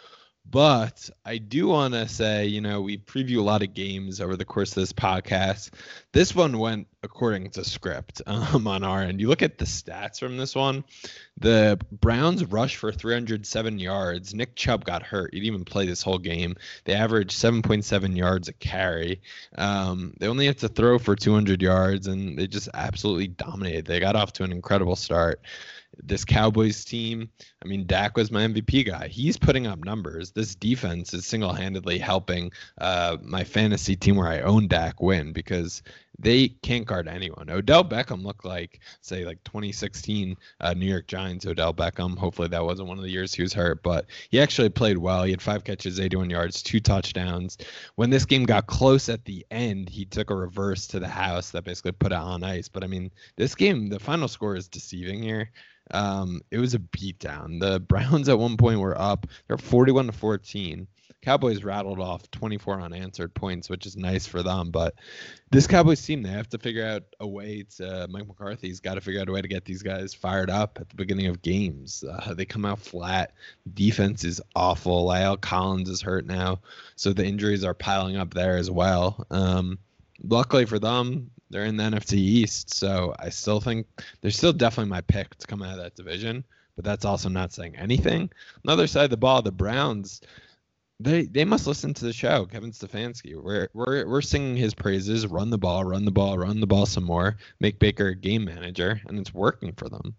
But 0.50 1.08
I 1.24 1.38
do 1.38 1.68
want 1.68 1.94
to 1.94 2.08
say, 2.08 2.46
you 2.46 2.60
know, 2.60 2.80
we 2.80 2.98
preview 2.98 3.38
a 3.38 3.42
lot 3.42 3.62
of 3.62 3.72
games 3.72 4.20
over 4.20 4.36
the 4.36 4.44
course 4.44 4.70
of 4.70 4.76
this 4.76 4.92
podcast. 4.92 5.70
This 6.12 6.34
one 6.34 6.58
went 6.58 6.88
according 7.04 7.50
to 7.50 7.64
script 7.64 8.20
um, 8.26 8.66
on 8.66 8.82
our 8.82 9.00
end. 9.00 9.20
You 9.20 9.28
look 9.28 9.42
at 9.42 9.58
the 9.58 9.64
stats 9.64 10.18
from 10.18 10.36
this 10.36 10.56
one. 10.56 10.82
The 11.38 11.78
Browns 11.92 12.44
rushed 12.44 12.76
for 12.76 12.90
307 12.90 13.78
yards. 13.78 14.34
Nick 14.34 14.56
Chubb 14.56 14.84
got 14.84 15.04
hurt. 15.04 15.32
He 15.32 15.38
didn't 15.38 15.54
even 15.54 15.64
play 15.64 15.86
this 15.86 16.02
whole 16.02 16.18
game. 16.18 16.56
They 16.84 16.94
averaged 16.94 17.30
7.7 17.30 18.16
yards 18.16 18.48
a 18.48 18.52
carry. 18.52 19.20
Um, 19.56 20.14
they 20.18 20.26
only 20.26 20.46
had 20.46 20.58
to 20.58 20.68
throw 20.68 20.98
for 20.98 21.14
200 21.14 21.62
yards, 21.62 22.08
and 22.08 22.36
they 22.36 22.48
just 22.48 22.68
absolutely 22.74 23.28
dominated. 23.28 23.86
They 23.86 24.00
got 24.00 24.16
off 24.16 24.32
to 24.34 24.42
an 24.42 24.50
incredible 24.50 24.96
start 24.96 25.40
this 25.96 26.24
Cowboys 26.24 26.84
team, 26.84 27.30
I 27.62 27.68
mean, 27.68 27.86
Dak 27.86 28.16
was 28.16 28.30
my 28.30 28.46
MVP 28.46 28.86
guy. 28.86 29.08
He's 29.08 29.36
putting 29.36 29.66
up 29.66 29.84
numbers. 29.84 30.32
This 30.32 30.54
defense 30.54 31.14
is 31.14 31.26
single 31.26 31.52
handedly 31.52 31.98
helping 31.98 32.52
uh, 32.78 33.16
my 33.22 33.44
fantasy 33.44 33.96
team 33.96 34.16
where 34.16 34.28
I 34.28 34.40
own 34.40 34.68
Dak 34.68 35.00
win 35.00 35.32
because 35.32 35.82
they 36.20 36.48
can't 36.48 36.86
guard 36.86 37.08
anyone. 37.08 37.48
Odell 37.48 37.82
Beckham 37.82 38.22
looked 38.22 38.44
like, 38.44 38.80
say, 39.00 39.24
like 39.24 39.42
2016 39.44 40.36
uh, 40.60 40.74
New 40.74 40.86
York 40.86 41.06
Giants 41.06 41.46
Odell 41.46 41.72
Beckham. 41.72 42.16
Hopefully 42.18 42.48
that 42.48 42.64
wasn't 42.64 42.88
one 42.88 42.98
of 42.98 43.04
the 43.04 43.10
years 43.10 43.32
he 43.32 43.42
was 43.42 43.54
hurt, 43.54 43.82
but 43.82 44.06
he 44.30 44.40
actually 44.40 44.68
played 44.68 44.98
well. 44.98 45.24
He 45.24 45.30
had 45.30 45.40
five 45.40 45.64
catches, 45.64 45.98
81 45.98 46.28
yards, 46.28 46.62
two 46.62 46.80
touchdowns. 46.80 47.56
When 47.94 48.10
this 48.10 48.26
game 48.26 48.44
got 48.44 48.66
close 48.66 49.08
at 49.08 49.24
the 49.24 49.46
end, 49.50 49.88
he 49.88 50.04
took 50.04 50.30
a 50.30 50.34
reverse 50.34 50.86
to 50.88 51.00
the 51.00 51.08
house 51.08 51.50
that 51.50 51.64
basically 51.64 51.92
put 51.92 52.12
it 52.12 52.18
on 52.18 52.44
ice. 52.44 52.68
But 52.68 52.84
I 52.84 52.86
mean, 52.86 53.10
this 53.36 53.54
game, 53.54 53.88
the 53.88 53.98
final 53.98 54.28
score 54.28 54.56
is 54.56 54.68
deceiving 54.68 55.22
here. 55.22 55.50
Um, 55.92 56.42
it 56.50 56.58
was 56.58 56.74
a 56.74 56.78
beatdown. 56.78 57.60
The 57.60 57.80
Browns 57.88 58.28
at 58.28 58.38
one 58.38 58.56
point 58.56 58.80
were 58.80 59.00
up. 59.00 59.26
They're 59.48 59.56
41 59.56 60.06
to 60.06 60.12
14. 60.12 60.86
Cowboys 61.22 61.64
rattled 61.64 62.00
off 62.00 62.30
24 62.30 62.80
unanswered 62.80 63.34
points, 63.34 63.68
which 63.68 63.86
is 63.86 63.96
nice 63.96 64.26
for 64.26 64.42
them. 64.42 64.70
But 64.70 64.94
this 65.50 65.66
Cowboys 65.66 66.04
team, 66.04 66.22
they 66.22 66.30
have 66.30 66.48
to 66.50 66.58
figure 66.58 66.86
out 66.86 67.02
a 67.20 67.26
way 67.26 67.64
to. 67.76 68.06
Mike 68.08 68.26
McCarthy's 68.26 68.80
got 68.80 68.94
to 68.94 69.00
figure 69.00 69.20
out 69.20 69.28
a 69.28 69.32
way 69.32 69.42
to 69.42 69.48
get 69.48 69.64
these 69.64 69.82
guys 69.82 70.14
fired 70.14 70.50
up 70.50 70.78
at 70.80 70.88
the 70.88 70.96
beginning 70.96 71.26
of 71.26 71.42
games. 71.42 72.04
Uh, 72.08 72.34
they 72.34 72.44
come 72.44 72.64
out 72.64 72.78
flat. 72.78 73.32
Defense 73.74 74.24
is 74.24 74.40
awful. 74.54 75.06
La'el 75.06 75.40
Collins 75.40 75.88
is 75.88 76.00
hurt 76.00 76.26
now, 76.26 76.60
so 76.96 77.12
the 77.12 77.24
injuries 77.24 77.64
are 77.64 77.74
piling 77.74 78.16
up 78.16 78.34
there 78.34 78.56
as 78.56 78.70
well. 78.70 79.26
Um, 79.30 79.78
luckily 80.22 80.66
for 80.66 80.78
them, 80.78 81.30
they're 81.50 81.64
in 81.64 81.76
the 81.76 81.84
NFC 81.84 82.14
East, 82.14 82.72
so 82.72 83.14
I 83.18 83.30
still 83.30 83.60
think 83.60 83.86
they're 84.20 84.30
still 84.30 84.52
definitely 84.52 84.90
my 84.90 85.00
pick 85.02 85.34
to 85.36 85.46
come 85.46 85.62
out 85.62 85.72
of 85.72 85.82
that 85.82 85.96
division. 85.96 86.44
But 86.76 86.84
that's 86.84 87.04
also 87.04 87.28
not 87.28 87.52
saying 87.52 87.76
anything. 87.76 88.22
On 88.22 88.60
the 88.64 88.72
other 88.72 88.86
side 88.86 89.04
of 89.04 89.10
the 89.10 89.16
ball, 89.16 89.42
the 89.42 89.52
Browns, 89.52 90.22
they 91.00 91.22
they 91.22 91.44
must 91.44 91.66
listen 91.66 91.94
to 91.94 92.04
the 92.04 92.12
show, 92.12 92.46
Kevin 92.46 92.72
Stefanski. 92.72 93.34
We're 93.34 93.68
we're 93.72 94.06
we're 94.06 94.20
singing 94.20 94.56
his 94.56 94.74
praises. 94.74 95.26
Run 95.26 95.50
the 95.50 95.58
ball, 95.58 95.84
run 95.84 96.04
the 96.04 96.10
ball, 96.10 96.36
run 96.38 96.60
the 96.60 96.66
ball 96.66 96.86
some 96.86 97.04
more. 97.04 97.36
Make 97.58 97.78
Baker 97.78 98.08
a 98.08 98.14
game 98.14 98.44
manager, 98.44 99.00
and 99.06 99.18
it's 99.18 99.32
working 99.32 99.72
for 99.72 99.88
them. 99.88 100.14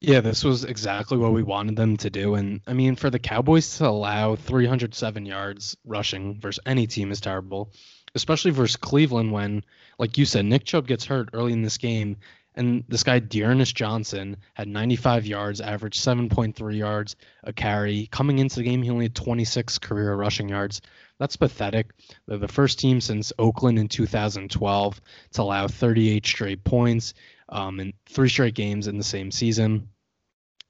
Yeah, 0.00 0.20
this 0.20 0.42
was 0.42 0.64
exactly 0.64 1.18
what 1.18 1.34
we 1.34 1.42
wanted 1.42 1.76
them 1.76 1.96
to 1.98 2.10
do. 2.10 2.34
And 2.34 2.60
I 2.66 2.72
mean, 2.72 2.96
for 2.96 3.10
the 3.10 3.18
Cowboys 3.18 3.76
to 3.78 3.86
allow 3.86 4.34
307 4.34 5.26
yards 5.26 5.76
rushing 5.84 6.40
versus 6.40 6.62
any 6.64 6.86
team 6.86 7.12
is 7.12 7.20
terrible, 7.20 7.72
especially 8.14 8.50
versus 8.50 8.76
Cleveland 8.76 9.30
when, 9.30 9.62
like 9.98 10.16
you 10.16 10.24
said, 10.24 10.46
Nick 10.46 10.64
Chubb 10.64 10.86
gets 10.86 11.04
hurt 11.04 11.28
early 11.34 11.52
in 11.52 11.62
this 11.62 11.76
game. 11.78 12.16
And 12.54 12.84
this 12.88 13.04
guy, 13.04 13.20
D'Ernest 13.20 13.76
Johnson, 13.76 14.36
had 14.54 14.68
95 14.68 15.24
yards, 15.26 15.60
averaged 15.60 16.00
7.3 16.00 16.76
yards 16.76 17.16
a 17.44 17.52
carry. 17.52 18.08
Coming 18.10 18.38
into 18.38 18.56
the 18.56 18.64
game, 18.64 18.82
he 18.82 18.90
only 18.90 19.04
had 19.04 19.14
26 19.14 19.78
career 19.78 20.14
rushing 20.14 20.48
yards. 20.48 20.80
That's 21.18 21.36
pathetic. 21.36 21.92
They're 22.26 22.38
the 22.38 22.48
first 22.48 22.78
team 22.78 23.00
since 23.00 23.32
Oakland 23.38 23.78
in 23.78 23.88
2012 23.88 25.00
to 25.32 25.42
allow 25.42 25.68
38 25.68 26.26
straight 26.26 26.64
points 26.64 27.14
um, 27.48 27.78
in 27.78 27.92
three 28.06 28.28
straight 28.28 28.54
games 28.54 28.88
in 28.88 28.98
the 28.98 29.04
same 29.04 29.30
season. 29.30 29.88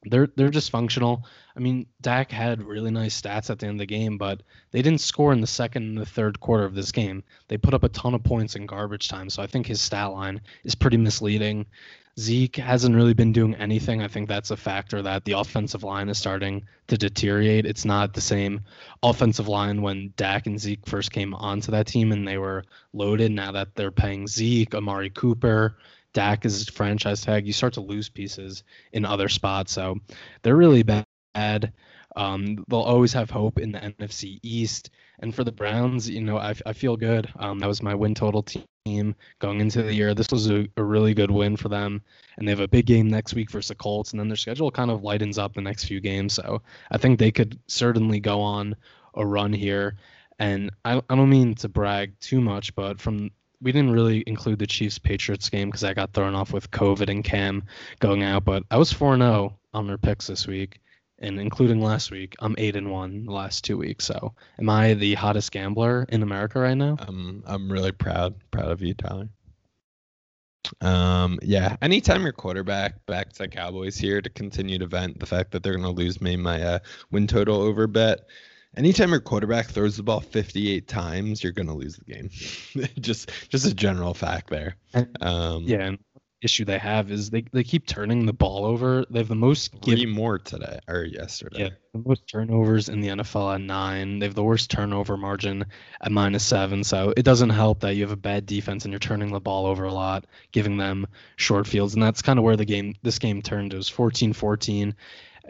They're 0.04 0.28
they're 0.34 0.50
dysfunctional. 0.50 1.24
I 1.54 1.60
mean, 1.60 1.86
Dak 2.00 2.30
had 2.30 2.62
really 2.62 2.90
nice 2.90 3.20
stats 3.20 3.50
at 3.50 3.58
the 3.58 3.66
end 3.66 3.74
of 3.74 3.80
the 3.80 3.86
game, 3.86 4.16
but 4.16 4.42
they 4.70 4.80
didn't 4.80 5.02
score 5.02 5.32
in 5.32 5.42
the 5.42 5.46
second 5.46 5.82
and 5.82 5.98
the 5.98 6.06
third 6.06 6.40
quarter 6.40 6.64
of 6.64 6.74
this 6.74 6.90
game. 6.90 7.22
They 7.48 7.58
put 7.58 7.74
up 7.74 7.84
a 7.84 7.88
ton 7.90 8.14
of 8.14 8.24
points 8.24 8.56
in 8.56 8.64
garbage 8.66 9.08
time, 9.08 9.28
so 9.28 9.42
I 9.42 9.46
think 9.46 9.66
his 9.66 9.80
stat 9.80 10.12
line 10.12 10.40
is 10.64 10.74
pretty 10.74 10.96
misleading. 10.96 11.66
Zeke 12.18 12.56
hasn't 12.56 12.96
really 12.96 13.14
been 13.14 13.32
doing 13.32 13.54
anything. 13.54 14.02
I 14.02 14.08
think 14.08 14.28
that's 14.28 14.50
a 14.50 14.56
factor 14.56 15.00
that 15.02 15.24
the 15.24 15.32
offensive 15.32 15.84
line 15.84 16.08
is 16.08 16.18
starting 16.18 16.66
to 16.88 16.98
deteriorate. 16.98 17.66
It's 17.66 17.84
not 17.84 18.12
the 18.12 18.20
same 18.20 18.60
offensive 19.02 19.48
line 19.48 19.80
when 19.80 20.12
Dak 20.16 20.46
and 20.46 20.60
Zeke 20.60 20.86
first 20.86 21.12
came 21.12 21.34
onto 21.34 21.70
that 21.72 21.86
team 21.86 22.12
and 22.12 22.26
they 22.26 22.36
were 22.36 22.64
loaded. 22.92 23.30
Now 23.30 23.52
that 23.52 23.74
they're 23.74 23.90
paying 23.90 24.26
Zeke, 24.26 24.74
Amari 24.74 25.10
Cooper, 25.10 25.76
Dak 26.12 26.44
is 26.44 26.68
franchise 26.68 27.22
tag, 27.22 27.46
you 27.46 27.52
start 27.52 27.74
to 27.74 27.80
lose 27.80 28.08
pieces 28.08 28.64
in 28.92 29.04
other 29.04 29.28
spots. 29.28 29.72
So 29.72 29.96
they're 30.42 30.56
really 30.56 30.82
bad. 30.82 31.72
Um, 32.16 32.64
they'll 32.68 32.80
always 32.80 33.12
have 33.12 33.30
hope 33.30 33.58
in 33.58 33.72
the 33.72 33.78
NFC 33.78 34.40
East. 34.42 34.90
And 35.20 35.34
for 35.34 35.44
the 35.44 35.52
Browns, 35.52 36.08
you 36.08 36.20
know, 36.20 36.38
I, 36.38 36.54
I 36.66 36.72
feel 36.72 36.96
good. 36.96 37.28
Um, 37.38 37.58
that 37.60 37.68
was 37.68 37.82
my 37.82 37.94
win 37.94 38.14
total 38.14 38.42
team 38.42 39.14
going 39.38 39.60
into 39.60 39.82
the 39.82 39.94
year. 39.94 40.14
This 40.14 40.30
was 40.32 40.50
a, 40.50 40.66
a, 40.76 40.82
really 40.82 41.14
good 41.14 41.30
win 41.30 41.56
for 41.56 41.68
them. 41.68 42.02
And 42.36 42.48
they 42.48 42.52
have 42.52 42.60
a 42.60 42.68
big 42.68 42.86
game 42.86 43.08
next 43.08 43.34
week 43.34 43.50
versus 43.50 43.68
the 43.68 43.74
Colts. 43.76 44.10
And 44.10 44.18
then 44.18 44.28
their 44.28 44.36
schedule 44.36 44.70
kind 44.70 44.90
of 44.90 45.04
lightens 45.04 45.38
up 45.38 45.54
the 45.54 45.60
next 45.60 45.84
few 45.84 46.00
games. 46.00 46.32
So 46.32 46.62
I 46.90 46.98
think 46.98 47.18
they 47.18 47.30
could 47.30 47.58
certainly 47.68 48.18
go 48.18 48.40
on 48.40 48.74
a 49.14 49.24
run 49.24 49.52
here. 49.52 49.96
And 50.38 50.70
I, 50.84 51.02
I 51.08 51.16
don't 51.16 51.28
mean 51.28 51.54
to 51.56 51.68
brag 51.68 52.18
too 52.18 52.40
much, 52.40 52.74
but 52.74 52.98
from 52.98 53.30
we 53.60 53.72
didn't 53.72 53.92
really 53.92 54.24
include 54.26 54.58
the 54.58 54.66
Chiefs 54.66 54.98
Patriots 54.98 55.48
game 55.48 55.68
because 55.68 55.84
I 55.84 55.94
got 55.94 56.12
thrown 56.12 56.34
off 56.34 56.52
with 56.52 56.70
COVID 56.70 57.10
and 57.10 57.24
Cam 57.24 57.64
going 58.00 58.22
out. 58.22 58.44
But 58.44 58.64
I 58.70 58.76
was 58.76 58.92
4 58.92 59.16
0 59.16 59.58
on 59.74 59.86
their 59.86 59.98
picks 59.98 60.26
this 60.26 60.46
week. 60.46 60.80
And 61.22 61.38
including 61.38 61.82
last 61.82 62.10
week, 62.10 62.34
I'm 62.40 62.54
8 62.56 62.76
and 62.76 62.90
1 62.90 63.26
the 63.26 63.32
last 63.32 63.62
two 63.62 63.76
weeks. 63.76 64.06
So 64.06 64.32
am 64.58 64.70
I 64.70 64.94
the 64.94 65.14
hottest 65.14 65.52
gambler 65.52 66.06
in 66.08 66.22
America 66.22 66.58
right 66.58 66.76
now? 66.76 66.96
Um, 66.98 67.44
I'm 67.46 67.70
really 67.70 67.92
proud, 67.92 68.36
proud 68.50 68.70
of 68.70 68.80
you, 68.80 68.94
Tyler. 68.94 69.28
Um, 70.80 71.38
yeah, 71.42 71.76
anytime 71.82 72.22
your 72.22 72.32
quarterback 72.32 73.04
backs 73.04 73.38
the 73.38 73.48
Cowboys 73.48 73.98
here 73.98 74.22
to 74.22 74.30
continue 74.30 74.78
to 74.78 74.86
vent 74.86 75.18
the 75.18 75.26
fact 75.26 75.50
that 75.50 75.62
they're 75.62 75.76
going 75.76 75.84
to 75.84 75.90
lose 75.90 76.20
me 76.20 76.36
my 76.36 76.62
uh, 76.62 76.78
win 77.10 77.26
total 77.26 77.60
over 77.60 77.86
bet 77.86 78.20
anytime 78.76 79.10
your 79.10 79.20
quarterback 79.20 79.68
throws 79.68 79.96
the 79.96 80.02
ball 80.02 80.20
58 80.20 80.86
times, 80.88 81.42
you're 81.42 81.52
going 81.52 81.68
to 81.68 81.74
lose 81.74 81.96
the 81.96 82.12
game. 82.12 82.30
just 83.00 83.30
just 83.48 83.66
a 83.66 83.74
general 83.74 84.14
fact 84.14 84.50
there. 84.50 84.76
Um, 85.20 85.64
yeah, 85.64 85.86
and 85.86 85.98
issue 86.42 86.64
they 86.64 86.78
have 86.78 87.10
is 87.10 87.30
they, 87.30 87.44
they 87.52 87.62
keep 87.62 87.86
turning 87.86 88.24
the 88.24 88.32
ball 88.32 88.64
over. 88.64 89.04
They 89.10 89.18
have 89.18 89.28
the 89.28 89.34
most 89.34 89.74
three 89.82 90.06
more 90.06 90.38
today 90.38 90.78
or 90.88 91.04
yesterday. 91.04 91.64
Yeah, 91.64 91.68
the 91.92 92.02
most 92.06 92.26
turnovers 92.26 92.88
in 92.88 93.00
the 93.00 93.08
NFL 93.08 93.54
at 93.54 93.60
nine. 93.60 94.18
They 94.18 94.26
have 94.26 94.34
the 94.34 94.42
worst 94.42 94.70
turnover 94.70 95.16
margin 95.16 95.66
at 96.00 96.12
minus 96.12 96.44
seven. 96.44 96.84
So 96.84 97.12
it 97.16 97.22
doesn't 97.22 97.50
help 97.50 97.80
that 97.80 97.94
you 97.94 98.02
have 98.02 98.12
a 98.12 98.16
bad 98.16 98.46
defense 98.46 98.84
and 98.84 98.92
you're 98.92 98.98
turning 98.98 99.32
the 99.32 99.40
ball 99.40 99.66
over 99.66 99.84
a 99.84 99.92
lot, 99.92 100.26
giving 100.52 100.76
them 100.76 101.06
short 101.36 101.66
fields. 101.66 101.94
And 101.94 102.02
that's 102.02 102.22
kind 102.22 102.38
of 102.38 102.44
where 102.44 102.56
the 102.56 102.64
game 102.64 102.94
this 103.02 103.18
game 103.18 103.42
turned. 103.42 103.74
It 103.74 103.76
was 103.76 103.90
14-14 103.90 104.94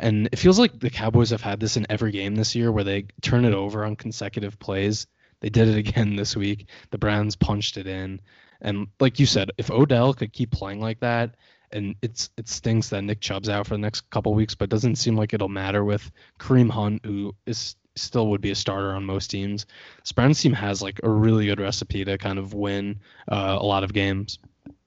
and 0.00 0.28
it 0.32 0.38
feels 0.38 0.58
like 0.58 0.78
the 0.78 0.90
Cowboys 0.90 1.30
have 1.30 1.42
had 1.42 1.60
this 1.60 1.76
in 1.76 1.86
every 1.88 2.10
game 2.10 2.34
this 2.34 2.54
year 2.54 2.72
where 2.72 2.84
they 2.84 3.06
turn 3.22 3.44
it 3.44 3.54
over 3.54 3.84
on 3.84 3.96
consecutive 3.96 4.58
plays. 4.58 5.06
They 5.40 5.50
did 5.50 5.68
it 5.68 5.76
again 5.88 6.16
this 6.16 6.36
week. 6.36 6.68
The 6.90 6.98
Browns 6.98 7.36
punched 7.36 7.76
it 7.76 7.86
in. 7.86 8.20
And 8.60 8.88
like 8.98 9.18
you 9.20 9.26
said, 9.26 9.50
if 9.58 9.70
Odell 9.70 10.12
could 10.14 10.32
keep 10.32 10.50
playing 10.50 10.80
like 10.80 11.00
that, 11.00 11.36
and 11.72 11.94
it's 12.02 12.30
it 12.36 12.48
stinks 12.48 12.88
that 12.88 13.02
Nick 13.02 13.20
Chubb's 13.20 13.48
out 13.48 13.66
for 13.66 13.74
the 13.74 13.78
next 13.78 14.10
couple 14.10 14.34
weeks, 14.34 14.54
but 14.54 14.70
doesn't 14.70 14.96
seem 14.96 15.16
like 15.16 15.32
it'll 15.32 15.48
matter 15.48 15.84
with 15.84 16.10
Kareem 16.38 16.68
Hunt, 16.68 17.04
who 17.04 17.34
is 17.46 17.76
still 17.96 18.28
would 18.28 18.40
be 18.40 18.50
a 18.50 18.54
starter 18.54 18.92
on 18.92 19.04
most 19.04 19.30
teams. 19.30 19.66
Browns 20.14 20.40
team 20.40 20.52
has 20.52 20.82
like 20.82 21.00
a 21.02 21.08
really 21.08 21.46
good 21.46 21.60
recipe 21.60 22.04
to 22.04 22.18
kind 22.18 22.38
of 22.38 22.54
win 22.54 23.00
uh, 23.28 23.56
a 23.58 23.64
lot 23.64 23.84
of 23.84 23.92
games. 23.92 24.38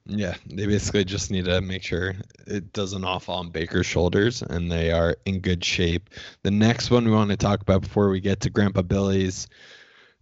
Yeah, 0.06 0.34
they 0.46 0.66
basically 0.66 1.04
just 1.04 1.30
need 1.30 1.46
to 1.46 1.60
make 1.62 1.82
sure 1.82 2.14
it 2.46 2.72
doesn't 2.74 3.02
fall 3.20 3.38
on 3.38 3.50
Baker's 3.50 3.86
shoulders 3.86 4.42
and 4.42 4.70
they 4.70 4.92
are 4.92 5.16
in 5.24 5.40
good 5.40 5.64
shape. 5.64 6.10
The 6.42 6.50
next 6.50 6.90
one 6.90 7.06
we 7.06 7.10
want 7.10 7.30
to 7.30 7.38
talk 7.38 7.62
about 7.62 7.82
before 7.82 8.10
we 8.10 8.20
get 8.20 8.40
to 8.40 8.50
Grandpa 8.50 8.82
Billy's, 8.82 9.48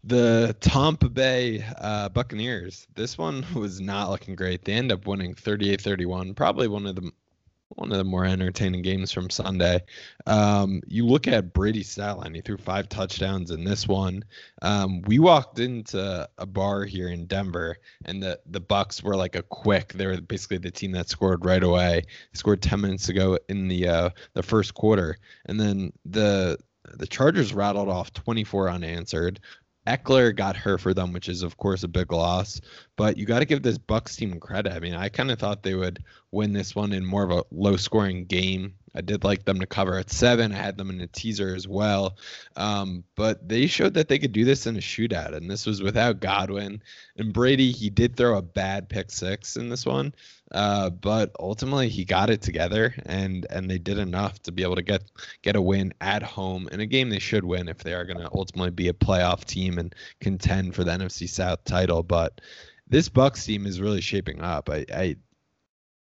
the 0.04 0.54
Tampa 0.60 1.08
Bay 1.08 1.64
uh, 1.78 2.08
Buccaneers. 2.10 2.86
This 2.94 3.18
one 3.18 3.44
was 3.54 3.80
not 3.80 4.10
looking 4.10 4.36
great. 4.36 4.64
They 4.64 4.74
end 4.74 4.92
up 4.92 5.06
winning 5.06 5.34
38 5.34 5.80
31, 5.80 6.34
probably 6.34 6.68
one 6.68 6.86
of 6.86 6.94
the 6.94 7.10
one 7.76 7.90
of 7.90 7.98
the 7.98 8.04
more 8.04 8.24
entertaining 8.24 8.82
games 8.82 9.12
from 9.12 9.30
Sunday. 9.30 9.82
Um, 10.26 10.82
you 10.86 11.06
look 11.06 11.26
at 11.28 11.52
Brady 11.52 11.82
stat 11.82 12.18
line; 12.18 12.34
he 12.34 12.40
threw 12.40 12.56
five 12.56 12.88
touchdowns 12.88 13.50
in 13.50 13.64
this 13.64 13.86
one. 13.86 14.24
Um, 14.60 15.02
we 15.02 15.18
walked 15.18 15.58
into 15.58 16.28
a 16.38 16.46
bar 16.46 16.84
here 16.84 17.08
in 17.08 17.26
Denver, 17.26 17.78
and 18.04 18.22
the 18.22 18.40
the 18.46 18.60
Bucks 18.60 19.02
were 19.02 19.16
like 19.16 19.36
a 19.36 19.42
quick. 19.42 19.92
They 19.92 20.06
were 20.06 20.20
basically 20.20 20.58
the 20.58 20.70
team 20.70 20.92
that 20.92 21.08
scored 21.08 21.44
right 21.44 21.62
away. 21.62 22.02
They 22.06 22.38
scored 22.38 22.62
ten 22.62 22.80
minutes 22.80 23.08
ago 23.08 23.38
in 23.48 23.68
the 23.68 23.88
uh, 23.88 24.10
the 24.34 24.42
first 24.42 24.74
quarter, 24.74 25.16
and 25.46 25.58
then 25.60 25.92
the 26.04 26.58
the 26.94 27.06
Chargers 27.06 27.54
rattled 27.54 27.88
off 27.88 28.12
24 28.12 28.68
unanswered. 28.68 29.40
Ekeler 29.86 30.34
got 30.34 30.56
hurt 30.56 30.80
for 30.80 30.94
them, 30.94 31.12
which 31.12 31.28
is 31.28 31.42
of 31.42 31.56
course 31.56 31.82
a 31.82 31.88
big 31.88 32.12
loss. 32.12 32.60
But 32.96 33.16
you 33.16 33.26
got 33.26 33.40
to 33.40 33.44
give 33.44 33.62
this 33.62 33.78
Bucks 33.78 34.16
team 34.16 34.38
credit. 34.38 34.72
I 34.72 34.78
mean, 34.78 34.94
I 34.94 35.08
kind 35.08 35.30
of 35.30 35.38
thought 35.38 35.62
they 35.62 35.74
would 35.74 36.04
win 36.30 36.52
this 36.52 36.74
one 36.74 36.92
in 36.92 37.04
more 37.04 37.24
of 37.24 37.30
a 37.30 37.44
low-scoring 37.50 38.26
game. 38.26 38.74
I 38.94 39.00
did 39.00 39.24
like 39.24 39.44
them 39.44 39.60
to 39.60 39.66
cover 39.66 39.96
at 39.96 40.10
seven. 40.10 40.52
I 40.52 40.56
had 40.56 40.76
them 40.76 40.90
in 40.90 41.00
a 41.00 41.06
teaser 41.06 41.54
as 41.54 41.66
well. 41.66 42.16
Um, 42.56 43.04
but 43.16 43.48
they 43.48 43.66
showed 43.66 43.94
that 43.94 44.08
they 44.08 44.18
could 44.18 44.32
do 44.32 44.44
this 44.44 44.66
in 44.66 44.76
a 44.76 44.80
shootout, 44.80 45.34
and 45.34 45.50
this 45.50 45.66
was 45.66 45.82
without 45.82 46.20
Godwin. 46.20 46.82
And 47.16 47.32
Brady, 47.32 47.72
he 47.72 47.90
did 47.90 48.16
throw 48.16 48.36
a 48.36 48.42
bad 48.42 48.88
pick 48.88 49.10
six 49.10 49.56
in 49.56 49.68
this 49.68 49.86
one, 49.86 50.14
uh, 50.50 50.90
but 50.90 51.34
ultimately 51.40 51.88
he 51.88 52.04
got 52.04 52.30
it 52.30 52.42
together, 52.42 52.94
and 53.06 53.46
and 53.50 53.70
they 53.70 53.78
did 53.78 53.98
enough 53.98 54.42
to 54.42 54.52
be 54.52 54.62
able 54.62 54.76
to 54.76 54.82
get 54.82 55.02
get 55.42 55.56
a 55.56 55.62
win 55.62 55.94
at 56.00 56.22
home 56.22 56.68
in 56.70 56.80
a 56.80 56.86
game 56.86 57.08
they 57.08 57.18
should 57.18 57.44
win 57.44 57.68
if 57.68 57.78
they 57.78 57.94
are 57.94 58.04
going 58.04 58.18
to 58.18 58.30
ultimately 58.34 58.70
be 58.70 58.88
a 58.88 58.92
playoff 58.92 59.44
team 59.44 59.78
and 59.78 59.94
contend 60.20 60.74
for 60.74 60.84
the 60.84 60.92
NFC 60.92 61.28
South 61.28 61.64
title. 61.64 62.02
But 62.02 62.40
this 62.88 63.08
Bucks 63.08 63.44
team 63.44 63.66
is 63.66 63.80
really 63.80 64.02
shaping 64.02 64.42
up. 64.42 64.68
I, 64.68 64.84
I 64.92 65.16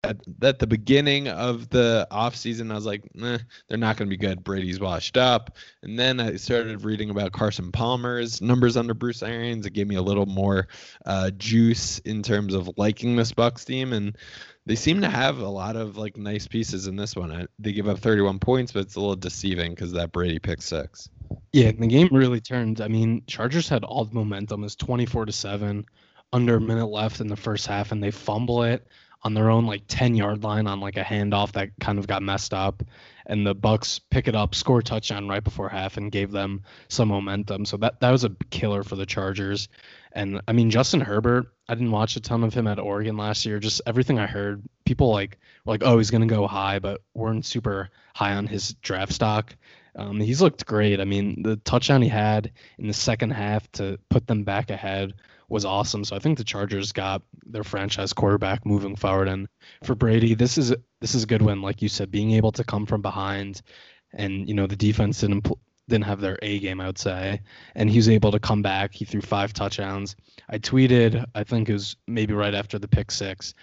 at, 0.04 0.18
at 0.42 0.60
the 0.60 0.68
beginning 0.68 1.28
of 1.28 1.70
the 1.70 2.08
offseason, 2.12 2.72
I 2.72 2.76
was 2.76 2.86
like, 2.86 3.04
eh, 3.22 3.38
they're 3.68 3.78
not 3.78 3.98
going 3.98 4.10
to 4.10 4.18
be 4.18 4.18
good. 4.18 4.44
Brady's 4.44 4.80
washed 4.80 5.18
up. 5.18 5.58
And 5.84 6.00
then 6.00 6.20
I 6.20 6.38
started 6.38 6.84
reading 6.84 7.10
about 7.10 7.34
Carson 7.34 7.72
Palmer's 7.72 8.42
numbers 8.42 8.78
under 8.78 8.94
Bruce 8.94 9.22
Arians. 9.22 9.66
It 9.66 9.74
gave 9.74 9.88
me 9.88 9.96
a 9.96 10.02
little 10.02 10.26
more 10.26 10.68
uh, 11.06 11.32
juice 11.32 12.00
in 12.00 12.24
terms 12.24 12.54
of 12.54 12.70
liking 12.78 13.16
this 13.16 13.34
Bucks 13.34 13.66
team. 13.66 13.92
And 13.92 14.18
they 14.66 14.76
seem 14.76 15.02
to 15.02 15.10
have 15.10 15.40
a 15.40 15.50
lot 15.50 15.76
of 15.76 15.98
like 15.98 16.16
nice 16.16 16.48
pieces 16.48 16.88
in 16.88 16.96
this 16.96 17.16
one. 17.16 17.32
I, 17.32 17.48
they 17.60 17.74
give 17.74 17.90
up 17.90 18.00
31 18.00 18.40
points, 18.40 18.72
but 18.72 18.82
it's 18.82 18.96
a 18.96 19.02
little 19.02 19.16
deceiving 19.18 19.72
because 19.72 19.92
that 19.94 20.14
Brady 20.14 20.40
pick 20.40 20.62
six. 20.62 21.10
Yeah, 21.52 21.68
and 21.68 21.80
the 21.80 21.88
game 21.88 22.10
really 22.12 22.40
turned. 22.40 22.80
I 22.80 22.88
mean, 22.88 23.24
Chargers 23.28 23.68
had 23.68 23.84
all 23.84 24.06
the 24.06 24.16
momentum. 24.16 24.64
It's 24.64 24.76
24 24.76 25.26
to 25.26 25.32
seven, 25.32 25.86
under 26.32 26.56
a 26.56 26.62
minute 26.62 26.88
left 26.88 27.20
in 27.20 27.28
the 27.28 27.36
first 27.36 27.68
half, 27.68 27.92
and 27.92 28.02
they 28.02 28.12
fumble 28.12 28.64
it 28.64 28.88
on 29.24 29.34
their 29.34 29.50
own 29.50 29.66
like 29.66 29.84
10 29.88 30.16
yard 30.16 30.44
line 30.44 30.68
on 30.68 30.80
like 30.80 30.98
a 30.98 31.04
handoff 31.04 31.52
that 31.54 31.70
kind 31.80 32.00
of 32.00 32.08
got 32.08 32.24
messed 32.24 32.54
up 32.54 32.84
and 33.26 33.46
the 33.46 33.54
bucks 33.54 34.00
pick 34.00 34.28
it 34.28 34.36
up 34.36 34.56
score 34.56 34.82
touchdown 34.82 35.28
right 35.28 35.44
before 35.44 35.70
half 35.70 35.98
and 35.98 36.12
gave 36.12 36.32
them 36.32 36.64
some 36.88 37.10
momentum. 37.10 37.66
So 37.66 37.78
that 37.78 38.00
that 38.00 38.12
was 38.12 38.24
a 38.24 38.36
killer 38.50 38.84
for 38.84 38.96
the 38.96 39.06
chargers. 39.06 39.68
And 40.14 40.42
i 40.48 40.54
mean 40.54 40.72
justin 40.72 41.02
herbert 41.02 41.54
i 41.68 41.76
didn't 41.76 41.92
watch 41.92 42.16
a 42.16 42.20
ton 42.20 42.44
of 42.44 42.54
him 42.54 42.66
at 42.68 42.80
oregon 42.80 43.18
last 43.18 43.46
year. 43.46 43.60
Just 43.60 43.82
everything 43.86 44.18
i 44.18 44.26
heard 44.26 44.64
people 44.86 45.12
like 45.12 45.38
like 45.66 45.84
oh 45.84 45.98
he's 45.98 46.12
going 46.12 46.28
to 46.28 46.34
go 46.34 46.48
high 46.48 46.80
but 46.80 47.02
weren't 47.14 47.46
super 47.46 47.90
high 48.16 48.36
on 48.36 48.48
his 48.48 48.74
draft 48.76 49.14
stock. 49.14 49.56
Um, 49.96 50.20
he's 50.20 50.42
looked 50.42 50.66
great. 50.66 51.02
I 51.02 51.04
mean, 51.06 51.42
the 51.42 51.58
touchdown 51.58 52.02
he 52.02 52.10
had 52.10 52.52
in 52.78 52.88
the 52.88 52.94
second 52.94 53.32
half 53.32 53.70
to 53.74 54.00
put 54.10 54.28
them 54.28 54.44
back 54.44 54.70
ahead 54.70 55.14
was 55.50 55.66
awesome. 55.66 56.04
So 56.06 56.16
I 56.16 56.20
think 56.20 56.38
the 56.38 56.44
Chargers 56.44 56.92
got 56.92 57.22
their 57.46 57.64
franchise 57.64 58.14
quarterback 58.14 58.66
moving 58.66 58.96
forward. 58.96 59.28
And 59.28 59.48
for 59.84 59.96
Brady, 59.96 60.36
this 60.36 60.58
is 60.58 60.74
this 61.02 61.16
is 61.16 61.24
a 61.24 61.28
good 61.28 61.42
win, 61.42 61.62
like 61.62 61.82
you 61.82 61.90
said, 61.90 62.12
being 62.12 62.32
able 62.32 62.52
to 62.54 62.64
come 62.64 62.86
from 62.86 63.02
behind, 63.02 63.62
and 64.14 64.48
you 64.48 64.54
know 64.54 64.68
the 64.68 64.76
defense 64.76 65.22
didn't 65.22 65.48
didn't 65.88 66.06
have 66.06 66.22
their 66.22 66.38
A 66.44 66.60
game, 66.60 66.80
I 66.80 66.86
would 66.86 67.00
say, 67.00 67.42
and 67.76 67.90
he 67.90 67.98
was 67.98 68.10
able 68.10 68.32
to 68.32 68.40
come 68.40 68.62
back. 68.62 68.94
He 68.94 69.06
threw 69.06 69.22
five 69.22 69.54
touchdowns. 69.54 70.16
I 70.48 70.60
tweeted, 70.60 71.26
I 71.34 71.44
think 71.44 71.68
it 71.68 71.74
was 71.74 71.96
maybe 72.08 72.34
right 72.36 72.54
after 72.54 72.78
the 72.78 72.88
pick 72.88 73.10
six. 73.10 73.56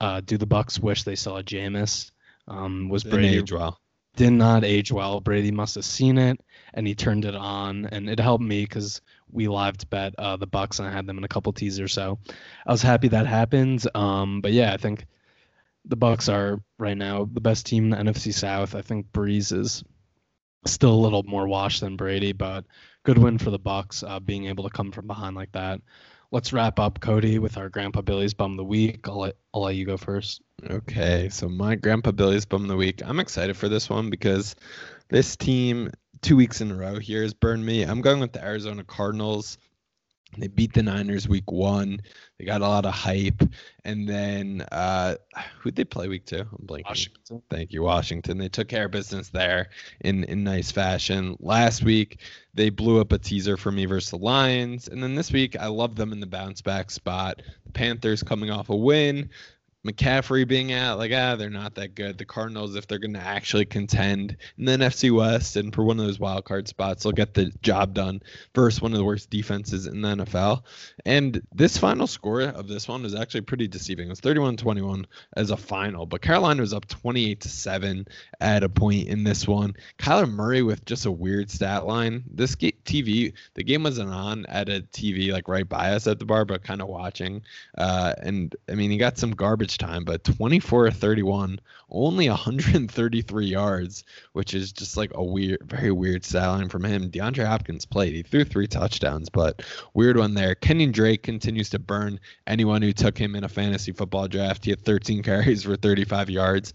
Uh, 0.00 0.22
do 0.24 0.38
the 0.38 0.46
Bucks 0.46 0.78
wish 0.78 1.02
they 1.04 1.16
saw 1.16 1.42
Jameis? 1.42 2.10
Um, 2.48 2.88
was 2.88 3.02
Didn't 3.02 3.18
Brady 3.20 3.38
age 3.38 3.52
well. 3.52 3.78
did 4.16 4.30
not 4.30 4.64
age 4.64 4.90
well. 4.90 5.20
Brady 5.20 5.50
must 5.50 5.74
have 5.74 5.84
seen 5.84 6.16
it 6.16 6.40
and 6.72 6.86
he 6.86 6.94
turned 6.94 7.24
it 7.26 7.34
on, 7.34 7.86
and 7.86 8.08
it 8.08 8.20
helped 8.20 8.44
me 8.44 8.62
because 8.62 9.00
we 9.30 9.48
lived 9.48 9.88
bet 9.90 10.14
uh, 10.18 10.36
the 10.36 10.46
Bucks 10.46 10.78
and 10.78 10.88
I 10.88 10.92
had 10.92 11.06
them 11.06 11.18
in 11.18 11.24
a 11.24 11.28
couple 11.28 11.52
teasers, 11.52 11.92
so 11.92 12.18
I 12.66 12.72
was 12.72 12.82
happy 12.82 13.08
that 13.08 13.26
happened. 13.26 13.86
Um, 13.94 14.40
but 14.40 14.52
yeah, 14.52 14.72
I 14.72 14.76
think 14.76 15.06
the 15.84 15.96
Bucks 15.96 16.28
are 16.28 16.60
right 16.78 16.96
now 16.96 17.28
the 17.30 17.40
best 17.40 17.66
team 17.66 17.84
in 17.84 18.06
the 18.06 18.12
NFC 18.12 18.32
South. 18.32 18.74
I 18.74 18.82
think 18.82 19.12
Brees 19.12 19.52
is 19.52 19.84
still 20.66 20.92
a 20.92 21.02
little 21.02 21.22
more 21.22 21.46
washed 21.46 21.80
than 21.80 21.96
Brady, 21.96 22.32
but 22.32 22.64
good 23.04 23.18
win 23.18 23.38
for 23.38 23.50
the 23.50 23.58
Bucks, 23.58 24.02
uh, 24.02 24.20
being 24.20 24.46
able 24.46 24.64
to 24.64 24.70
come 24.70 24.92
from 24.92 25.06
behind 25.06 25.36
like 25.36 25.52
that. 25.52 25.80
Let's 26.32 26.52
wrap 26.52 26.80
up, 26.80 27.00
Cody, 27.00 27.38
with 27.38 27.56
our 27.56 27.68
Grandpa 27.68 28.00
Billy's 28.00 28.34
bum 28.34 28.52
of 28.52 28.56
the 28.56 28.64
week. 28.64 29.06
I'll 29.08 29.20
let 29.20 29.36
I'll 29.54 29.62
let 29.62 29.76
you 29.76 29.86
go 29.86 29.96
first. 29.96 30.42
Okay, 30.68 31.28
so 31.28 31.48
my 31.48 31.76
Grandpa 31.76 32.10
Billy's 32.10 32.44
bum 32.44 32.62
of 32.62 32.68
the 32.68 32.76
week. 32.76 33.00
I'm 33.04 33.20
excited 33.20 33.56
for 33.56 33.68
this 33.68 33.88
one 33.88 34.10
because 34.10 34.56
this 35.08 35.36
team 35.36 35.92
two 36.22 36.36
weeks 36.36 36.60
in 36.60 36.70
a 36.70 36.74
row 36.74 36.98
here 36.98 37.22
has 37.22 37.34
burned 37.34 37.64
me. 37.64 37.82
I'm 37.82 38.00
going 38.00 38.20
with 38.20 38.32
the 38.32 38.44
Arizona 38.44 38.84
Cardinals. 38.84 39.58
They 40.38 40.48
beat 40.48 40.74
the 40.74 40.82
Niners 40.82 41.28
week 41.28 41.50
one. 41.50 42.00
They 42.38 42.44
got 42.44 42.60
a 42.60 42.68
lot 42.68 42.84
of 42.84 42.92
hype. 42.92 43.42
And 43.84 44.08
then 44.08 44.66
uh 44.72 45.14
who'd 45.60 45.76
they 45.76 45.84
play 45.84 46.08
week 46.08 46.26
two? 46.26 46.40
I'm 46.40 46.66
blanking. 46.66 46.84
Washington. 46.84 47.42
Thank 47.48 47.72
you, 47.72 47.82
Washington. 47.82 48.36
They 48.36 48.48
took 48.48 48.68
care 48.68 48.86
of 48.86 48.90
business 48.90 49.28
there 49.28 49.70
in, 50.00 50.24
in 50.24 50.44
nice 50.44 50.70
fashion. 50.70 51.36
Last 51.40 51.84
week, 51.84 52.20
they 52.52 52.70
blew 52.70 53.00
up 53.00 53.12
a 53.12 53.18
teaser 53.18 53.56
for 53.56 53.70
me 53.70 53.86
versus 53.86 54.10
the 54.10 54.18
Lions. 54.18 54.88
And 54.88 55.02
then 55.02 55.14
this 55.14 55.32
week, 55.32 55.56
I 55.58 55.68
love 55.68 55.94
them 55.96 56.12
in 56.12 56.20
the 56.20 56.26
bounce 56.26 56.60
back 56.60 56.90
spot. 56.90 57.40
The 57.64 57.72
Panthers 57.72 58.22
coming 58.22 58.50
off 58.50 58.68
a 58.68 58.76
win. 58.76 59.30
McCaffrey 59.86 60.46
being 60.46 60.72
out, 60.72 60.98
like, 60.98 61.12
ah, 61.14 61.36
they're 61.36 61.50
not 61.50 61.76
that 61.76 61.94
good. 61.94 62.18
The 62.18 62.24
Cardinals, 62.24 62.74
if 62.74 62.86
they're 62.86 62.98
going 62.98 63.14
to 63.14 63.20
actually 63.20 63.64
contend 63.64 64.36
in 64.58 64.64
the 64.64 64.72
NFC 64.72 65.14
West 65.14 65.56
and 65.56 65.74
for 65.74 65.84
one 65.84 66.00
of 66.00 66.06
those 66.06 66.18
wild 66.18 66.44
card 66.44 66.66
spots, 66.66 67.02
they'll 67.02 67.12
get 67.12 67.34
the 67.34 67.52
job 67.62 67.94
done 67.94 68.22
versus 68.54 68.82
one 68.82 68.92
of 68.92 68.98
the 68.98 69.04
worst 69.04 69.30
defenses 69.30 69.86
in 69.86 70.00
the 70.00 70.08
NFL. 70.08 70.62
And 71.04 71.40
this 71.54 71.78
final 71.78 72.06
score 72.06 72.42
of 72.42 72.68
this 72.68 72.88
one 72.88 73.02
was 73.02 73.14
actually 73.14 73.42
pretty 73.42 73.68
deceiving. 73.68 74.06
It 74.06 74.10
was 74.10 74.20
31 74.20 74.56
21 74.56 75.06
as 75.36 75.50
a 75.50 75.56
final, 75.56 76.06
but 76.06 76.22
Carolina 76.22 76.60
was 76.62 76.72
up 76.72 76.86
28 76.86 77.40
to 77.42 77.48
7 77.48 78.08
at 78.40 78.64
a 78.64 78.68
point 78.68 79.08
in 79.08 79.24
this 79.24 79.46
one. 79.46 79.74
Kyler 79.98 80.30
Murray 80.30 80.62
with 80.62 80.84
just 80.84 81.06
a 81.06 81.12
weird 81.12 81.50
stat 81.50 81.86
line. 81.86 82.24
This 82.30 82.56
TV, 82.56 83.32
the 83.54 83.64
game 83.64 83.84
wasn't 83.84 84.10
on 84.10 84.46
at 84.46 84.68
a 84.68 84.80
TV 84.92 85.32
like 85.32 85.48
right 85.48 85.68
by 85.68 85.92
us 85.92 86.06
at 86.06 86.18
the 86.18 86.24
bar, 86.24 86.44
but 86.44 86.64
kind 86.64 86.82
of 86.82 86.88
watching. 86.88 87.42
Uh, 87.76 88.14
and 88.22 88.56
I 88.68 88.74
mean, 88.74 88.90
he 88.90 88.96
got 88.96 89.18
some 89.18 89.30
garbage 89.30 89.75
time, 89.78 90.04
but 90.04 90.24
24 90.24 90.90
31, 90.90 91.60
only 91.90 92.28
133 92.28 93.46
yards, 93.46 94.04
which 94.32 94.54
is 94.54 94.72
just 94.72 94.96
like 94.96 95.12
a 95.14 95.22
weird, 95.22 95.60
very 95.64 95.92
weird 95.92 96.24
stat 96.24 96.48
line 96.48 96.68
from 96.68 96.84
him. 96.84 97.10
DeAndre 97.10 97.46
Hopkins 97.46 97.86
played. 97.86 98.14
He 98.14 98.22
threw 98.22 98.44
three 98.44 98.66
touchdowns, 98.66 99.28
but 99.28 99.62
weird 99.94 100.16
one 100.16 100.34
there. 100.34 100.54
Kenyon 100.54 100.92
Drake 100.92 101.22
continues 101.22 101.70
to 101.70 101.78
burn 101.78 102.20
anyone 102.46 102.82
who 102.82 102.92
took 102.92 103.18
him 103.18 103.36
in 103.36 103.44
a 103.44 103.48
fantasy 103.48 103.92
football 103.92 104.28
draft. 104.28 104.64
He 104.64 104.70
had 104.70 104.84
13 104.84 105.22
carries 105.24 105.62
for 105.62 105.76
35 105.76 106.30
yards 106.30 106.74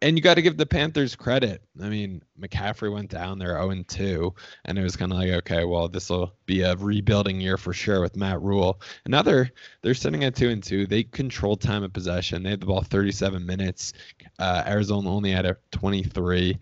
and 0.00 0.16
you 0.16 0.22
got 0.22 0.34
to 0.34 0.42
give 0.42 0.56
the 0.56 0.66
Panthers 0.66 1.16
credit. 1.16 1.62
I 1.82 1.88
mean, 1.88 2.22
McCaffrey 2.40 2.92
went 2.92 3.10
down 3.10 3.38
there 3.38 3.60
0 3.60 3.82
2, 3.86 4.34
and 4.64 4.78
it 4.78 4.82
was 4.82 4.96
kind 4.96 5.12
of 5.12 5.18
like, 5.18 5.30
okay, 5.30 5.64
well, 5.64 5.88
this 5.88 6.08
will 6.08 6.32
be 6.46 6.62
a 6.62 6.76
rebuilding 6.76 7.40
year 7.40 7.56
for 7.56 7.72
sure 7.72 8.00
with 8.00 8.16
Matt 8.16 8.40
Rhule. 8.40 8.80
Another, 9.04 9.50
they're 9.82 9.94
sitting 9.94 10.24
at 10.24 10.36
2 10.36 10.48
and 10.50 10.62
2. 10.62 10.86
They 10.86 11.02
controlled 11.02 11.60
time 11.60 11.82
of 11.82 11.92
possession. 11.92 12.42
They 12.42 12.50
had 12.50 12.60
the 12.60 12.66
ball 12.66 12.82
37 12.82 13.44
minutes. 13.44 13.92
Uh, 14.38 14.62
Arizona 14.66 15.10
only 15.10 15.32
had 15.32 15.46
a 15.46 15.56
23. 15.72 16.58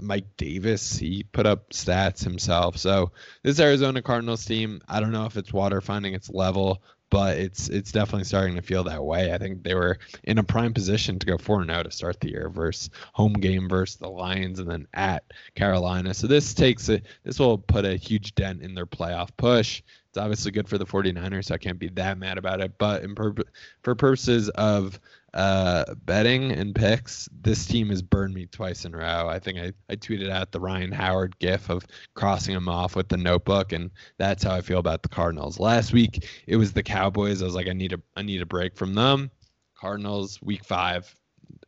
Mike 0.00 0.36
Davis, 0.36 0.96
he 0.96 1.22
put 1.22 1.46
up 1.46 1.70
stats 1.70 2.24
himself. 2.24 2.78
So 2.78 3.12
this 3.42 3.60
Arizona 3.60 4.00
Cardinals 4.00 4.44
team, 4.44 4.80
I 4.88 5.00
don't 5.00 5.12
know 5.12 5.26
if 5.26 5.36
it's 5.36 5.52
water 5.52 5.80
finding 5.80 6.14
its 6.14 6.30
level, 6.30 6.82
but 7.12 7.36
it's 7.36 7.68
it's 7.68 7.92
definitely 7.92 8.24
starting 8.24 8.56
to 8.56 8.62
feel 8.62 8.84
that 8.84 9.04
way. 9.04 9.34
I 9.34 9.38
think 9.38 9.62
they 9.62 9.74
were 9.74 9.98
in 10.24 10.38
a 10.38 10.42
prime 10.42 10.72
position 10.72 11.18
to 11.18 11.26
go 11.26 11.36
4 11.36 11.60
and 11.60 11.70
0 11.70 11.82
to 11.82 11.90
start 11.90 12.18
the 12.20 12.30
year 12.30 12.48
versus 12.48 12.88
home 13.12 13.34
game 13.34 13.68
versus 13.68 13.96
the 13.96 14.08
Lions 14.08 14.58
and 14.58 14.70
then 14.70 14.88
at 14.94 15.22
Carolina. 15.54 16.14
So 16.14 16.26
this 16.26 16.54
takes 16.54 16.88
it 16.88 17.04
this 17.22 17.38
will 17.38 17.58
put 17.58 17.84
a 17.84 17.96
huge 17.96 18.34
dent 18.34 18.62
in 18.62 18.74
their 18.74 18.86
playoff 18.86 19.28
push. 19.36 19.82
It's 20.08 20.16
obviously 20.16 20.52
good 20.52 20.70
for 20.70 20.78
the 20.78 20.86
49ers, 20.86 21.46
so 21.46 21.54
I 21.54 21.58
can't 21.58 21.78
be 21.78 21.90
that 21.90 22.16
mad 22.16 22.38
about 22.38 22.62
it. 22.62 22.78
But 22.78 23.02
in 23.02 23.14
pur- 23.14 23.34
for 23.82 23.94
purposes 23.94 24.48
of 24.48 24.98
uh, 25.34 25.84
betting 26.04 26.52
and 26.52 26.74
picks, 26.74 27.28
this 27.40 27.66
team 27.66 27.88
has 27.88 28.02
burned 28.02 28.34
me 28.34 28.46
twice 28.46 28.84
in 28.84 28.94
a 28.94 28.98
row. 28.98 29.28
I 29.28 29.38
think 29.38 29.58
I, 29.58 29.72
I 29.88 29.96
tweeted 29.96 30.30
out 30.30 30.52
the 30.52 30.60
Ryan 30.60 30.92
Howard 30.92 31.38
gif 31.38 31.70
of 31.70 31.86
crossing 32.14 32.54
him 32.54 32.68
off 32.68 32.94
with 32.94 33.08
the 33.08 33.16
notebook, 33.16 33.72
and 33.72 33.90
that's 34.18 34.44
how 34.44 34.54
I 34.54 34.60
feel 34.60 34.78
about 34.78 35.02
the 35.02 35.08
Cardinals. 35.08 35.58
Last 35.58 35.92
week 35.92 36.26
it 36.46 36.56
was 36.56 36.72
the 36.72 36.82
Cowboys. 36.82 37.40
I 37.40 37.46
was 37.46 37.54
like, 37.54 37.68
I 37.68 37.72
need 37.72 37.94
a 37.94 38.00
I 38.16 38.22
need 38.22 38.42
a 38.42 38.46
break 38.46 38.76
from 38.76 38.94
them. 38.94 39.30
Cardinals, 39.74 40.40
week 40.42 40.64
five, 40.64 41.12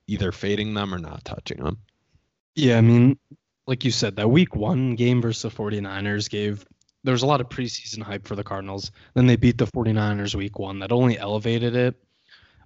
either 0.06 0.30
fading 0.30 0.74
them 0.74 0.94
or 0.94 0.98
not 0.98 1.24
touching 1.24 1.62
them. 1.62 1.78
Yeah, 2.54 2.78
I 2.78 2.82
mean, 2.82 3.18
like 3.66 3.84
you 3.84 3.90
said, 3.90 4.16
that 4.16 4.28
week 4.28 4.54
one 4.54 4.94
game 4.94 5.22
versus 5.22 5.42
the 5.42 5.62
49ers 5.62 6.30
gave 6.30 6.64
there 7.02 7.12
was 7.12 7.22
a 7.22 7.26
lot 7.26 7.40
of 7.40 7.48
preseason 7.48 8.02
hype 8.02 8.26
for 8.26 8.34
the 8.34 8.44
Cardinals. 8.44 8.90
Then 9.14 9.26
they 9.26 9.36
beat 9.36 9.58
the 9.58 9.66
49ers 9.66 10.34
week 10.34 10.58
one. 10.58 10.78
That 10.78 10.92
only 10.92 11.18
elevated 11.18 11.76
it. 11.76 11.96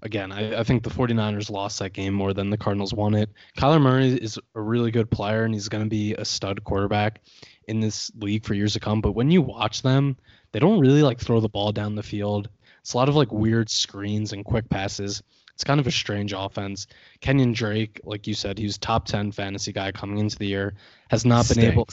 Again, 0.02 0.32
I, 0.32 0.60
I 0.60 0.62
think 0.64 0.82
the 0.82 0.90
49ers 0.90 1.50
lost 1.50 1.78
that 1.80 1.92
game 1.92 2.14
more 2.14 2.32
than 2.32 2.50
the 2.50 2.56
Cardinals 2.56 2.94
won 2.94 3.14
it. 3.14 3.30
Kyler 3.56 3.80
Murray 3.80 4.12
is 4.12 4.38
a 4.54 4.60
really 4.60 4.90
good 4.90 5.10
player 5.10 5.44
and 5.44 5.52
he's 5.52 5.68
going 5.68 5.84
to 5.84 5.90
be 5.90 6.14
a 6.14 6.24
stud 6.24 6.62
quarterback 6.64 7.20
in 7.66 7.80
this 7.80 8.10
league 8.16 8.44
for 8.44 8.54
years 8.54 8.74
to 8.74 8.80
come. 8.80 9.00
But 9.00 9.12
when 9.12 9.30
you 9.30 9.42
watch 9.42 9.82
them, 9.82 10.16
they 10.52 10.58
don't 10.60 10.80
really 10.80 11.02
like 11.02 11.20
throw 11.20 11.40
the 11.40 11.48
ball 11.48 11.72
down 11.72 11.94
the 11.94 12.02
field. 12.02 12.48
It's 12.80 12.94
a 12.94 12.96
lot 12.96 13.08
of 13.08 13.16
like 13.16 13.32
weird 13.32 13.68
screens 13.68 14.32
and 14.32 14.44
quick 14.44 14.68
passes. 14.68 15.22
It's 15.54 15.64
kind 15.64 15.80
of 15.80 15.86
a 15.88 15.90
strange 15.90 16.32
offense. 16.32 16.86
Kenyon 17.20 17.52
Drake, 17.52 18.00
like 18.04 18.26
you 18.28 18.34
said, 18.34 18.58
he 18.58 18.64
was 18.64 18.78
top 18.78 19.06
10 19.06 19.32
fantasy 19.32 19.72
guy 19.72 19.90
coming 19.90 20.18
into 20.18 20.38
the 20.38 20.46
year, 20.46 20.74
has 21.10 21.24
not 21.24 21.44
Stinks. 21.44 21.60
been 21.60 21.72
able 21.72 21.88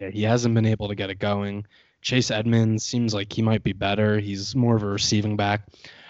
yeah, 0.00 0.08
he 0.08 0.22
hasn't 0.22 0.54
been 0.54 0.66
able 0.66 0.88
to 0.88 0.94
get 0.94 1.10
it 1.10 1.18
going. 1.18 1.66
Chase 2.02 2.30
Edmonds 2.30 2.84
seems 2.84 3.14
like 3.14 3.32
he 3.32 3.42
might 3.42 3.62
be 3.62 3.72
better. 3.72 4.18
He's 4.18 4.54
more 4.54 4.76
of 4.76 4.82
a 4.82 4.86
receiving 4.86 5.36
back. 5.36 5.68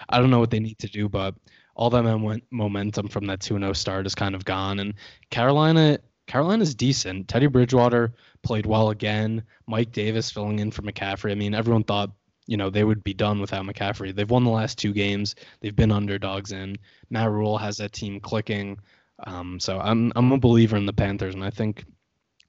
I 0.09 0.19
don't 0.19 0.29
know 0.29 0.39
what 0.39 0.51
they 0.51 0.59
need 0.59 0.79
to 0.79 0.87
do, 0.87 1.09
but 1.09 1.35
all 1.75 1.89
that 1.89 2.41
momentum 2.51 3.07
from 3.07 3.25
that 3.25 3.39
2-0 3.39 3.75
start 3.75 4.05
is 4.05 4.15
kind 4.15 4.35
of 4.35 4.45
gone. 4.45 4.79
And 4.79 4.93
Carolina, 5.29 5.99
Carolina's 6.27 6.75
decent. 6.75 7.27
Teddy 7.27 7.47
Bridgewater 7.47 8.13
played 8.43 8.65
well 8.65 8.89
again. 8.89 9.43
Mike 9.67 9.91
Davis 9.91 10.31
filling 10.31 10.59
in 10.59 10.71
for 10.71 10.81
McCaffrey. 10.81 11.31
I 11.31 11.35
mean, 11.35 11.53
everyone 11.53 11.83
thought 11.83 12.11
you 12.47 12.57
know 12.57 12.69
they 12.69 12.83
would 12.83 13.03
be 13.03 13.13
done 13.13 13.39
without 13.39 13.65
McCaffrey. 13.65 14.13
They've 14.13 14.29
won 14.29 14.43
the 14.43 14.49
last 14.49 14.77
two 14.77 14.93
games. 14.93 15.35
They've 15.61 15.75
been 15.75 15.91
underdogs 15.91 16.51
in. 16.51 16.77
Matt 17.09 17.31
Rhule 17.31 17.57
has 17.57 17.77
that 17.77 17.93
team 17.93 18.19
clicking. 18.19 18.79
Um, 19.25 19.59
so 19.59 19.79
I'm 19.79 20.11
I'm 20.15 20.31
a 20.31 20.37
believer 20.37 20.75
in 20.75 20.85
the 20.85 20.93
Panthers, 20.93 21.35
and 21.35 21.43
I 21.43 21.49
think 21.49 21.85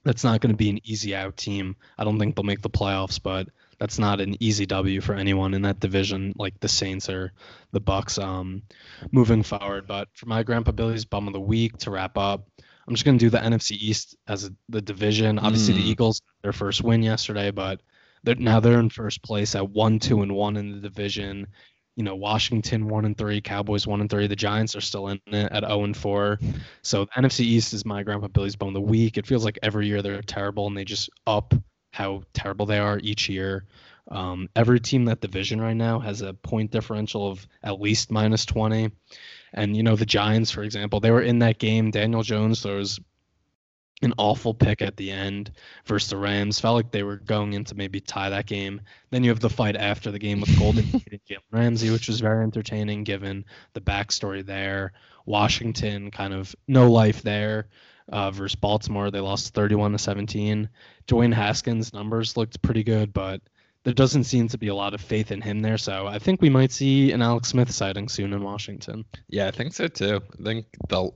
that's 0.04 0.24
not 0.24 0.40
going 0.40 0.52
to 0.52 0.56
be 0.56 0.70
an 0.70 0.80
easy 0.84 1.14
out 1.14 1.36
team. 1.36 1.76
I 1.98 2.04
don't 2.04 2.18
think 2.18 2.34
they'll 2.34 2.44
make 2.44 2.62
the 2.62 2.70
playoffs, 2.70 3.20
but 3.22 3.48
that's 3.78 3.98
not 3.98 4.20
an 4.20 4.36
easy 4.40 4.66
W 4.66 5.00
for 5.00 5.14
anyone 5.14 5.54
in 5.54 5.62
that 5.62 5.80
division, 5.80 6.32
like 6.36 6.58
the 6.60 6.68
Saints 6.68 7.08
or 7.08 7.32
the 7.72 7.80
Bucks. 7.80 8.18
Um, 8.18 8.62
moving 9.10 9.42
forward, 9.42 9.86
but 9.86 10.08
for 10.14 10.26
my 10.26 10.42
Grandpa 10.42 10.72
Billy's 10.72 11.04
bum 11.04 11.26
of 11.26 11.32
the 11.32 11.40
week 11.40 11.76
to 11.78 11.90
wrap 11.90 12.16
up, 12.18 12.46
I'm 12.86 12.94
just 12.94 13.04
going 13.04 13.18
to 13.18 13.24
do 13.24 13.30
the 13.30 13.38
NFC 13.38 13.72
East 13.72 14.16
as 14.26 14.44
a, 14.44 14.50
the 14.68 14.82
division. 14.82 15.38
Obviously, 15.38 15.74
Mm. 15.74 15.78
the 15.78 15.90
Eagles 15.90 16.20
their 16.42 16.52
first 16.52 16.82
win 16.82 17.02
yesterday, 17.02 17.50
but 17.52 17.80
they're, 18.24 18.34
now 18.34 18.60
they're 18.60 18.78
in 18.80 18.90
first 18.90 19.22
place 19.22 19.54
at 19.54 19.70
one, 19.70 19.98
two, 20.00 20.22
and 20.22 20.32
one 20.34 20.56
in 20.56 20.72
the 20.72 20.80
division. 20.88 21.46
You 21.96 22.04
know, 22.04 22.16
Washington 22.16 22.88
one 22.88 23.04
and 23.04 23.16
three, 23.16 23.40
Cowboys 23.40 23.86
one 23.86 24.00
and 24.00 24.08
three. 24.08 24.26
The 24.26 24.36
Giants 24.36 24.74
are 24.76 24.80
still 24.80 25.08
in 25.08 25.20
it 25.26 25.52
at 25.52 25.62
zero 25.62 25.84
and 25.84 25.96
four. 25.96 26.38
So 26.82 27.04
the 27.04 27.22
NFC 27.22 27.40
East 27.40 27.74
is 27.74 27.84
my 27.84 28.02
Grandpa 28.02 28.28
Billy's 28.28 28.56
bone 28.56 28.68
of 28.68 28.74
the 28.74 28.80
week. 28.80 29.18
It 29.18 29.26
feels 29.26 29.44
like 29.44 29.58
every 29.62 29.86
year 29.86 30.02
they're 30.02 30.22
terrible 30.22 30.66
and 30.66 30.76
they 30.76 30.84
just 30.84 31.10
up 31.26 31.54
how 31.92 32.22
terrible 32.32 32.66
they 32.66 32.78
are 32.78 32.98
each 32.98 33.28
year. 33.28 33.66
Um, 34.10 34.48
every 34.56 34.80
team 34.80 35.04
that 35.04 35.20
division 35.20 35.60
right 35.60 35.76
now 35.76 35.98
has 36.00 36.22
a 36.22 36.34
point 36.34 36.70
differential 36.70 37.30
of 37.30 37.46
at 37.62 37.80
least 37.80 38.10
minus 38.10 38.44
20. 38.46 38.90
And, 39.54 39.76
you 39.76 39.82
know, 39.82 39.96
the 39.96 40.06
Giants, 40.06 40.50
for 40.50 40.62
example, 40.62 41.00
they 41.00 41.10
were 41.10 41.22
in 41.22 41.38
that 41.40 41.58
game. 41.58 41.90
Daniel 41.90 42.22
Jones 42.22 42.62
throws 42.62 42.98
an 44.02 44.14
awful 44.18 44.54
pick 44.54 44.82
at 44.82 44.96
the 44.96 45.10
end 45.10 45.52
versus 45.84 46.10
the 46.10 46.16
Rams. 46.16 46.60
Felt 46.60 46.76
like 46.76 46.90
they 46.90 47.02
were 47.02 47.16
going 47.16 47.52
in 47.52 47.64
to 47.64 47.74
maybe 47.74 48.00
tie 48.00 48.30
that 48.30 48.46
game. 48.46 48.80
Then 49.10 49.24
you 49.24 49.30
have 49.30 49.40
the 49.40 49.50
fight 49.50 49.76
after 49.76 50.10
the 50.10 50.18
game 50.18 50.40
with 50.40 50.58
Golden 50.58 50.84
and 50.92 51.20
Jalen 51.28 51.38
Ramsey, 51.50 51.90
which 51.90 52.08
was 52.08 52.20
very 52.20 52.42
entertaining 52.42 53.04
given 53.04 53.44
the 53.72 53.80
backstory 53.80 54.44
there. 54.44 54.92
Washington 55.26 56.10
kind 56.10 56.34
of 56.34 56.54
no 56.66 56.90
life 56.90 57.22
there 57.22 57.68
uh, 58.10 58.30
versus 58.30 58.56
Baltimore. 58.56 59.10
They 59.10 59.20
lost 59.20 59.54
31 59.54 59.92
to 59.92 59.98
17. 59.98 60.68
Dwayne 61.06 61.34
Haskins' 61.34 61.92
numbers 61.92 62.36
looked 62.36 62.62
pretty 62.62 62.82
good, 62.82 63.12
but 63.12 63.40
there 63.84 63.94
doesn't 63.94 64.24
seem 64.24 64.48
to 64.48 64.58
be 64.58 64.68
a 64.68 64.74
lot 64.74 64.94
of 64.94 65.00
faith 65.00 65.32
in 65.32 65.40
him 65.40 65.60
there. 65.60 65.78
So 65.78 66.06
I 66.06 66.18
think 66.18 66.40
we 66.40 66.50
might 66.50 66.72
see 66.72 67.12
an 67.12 67.22
Alex 67.22 67.48
Smith 67.48 67.70
sighting 67.70 68.08
soon 68.08 68.32
in 68.32 68.42
Washington. 68.42 69.04
Yeah, 69.28 69.48
I 69.48 69.50
think 69.50 69.72
so 69.72 69.88
too. 69.88 70.20
I 70.38 70.42
think 70.42 70.66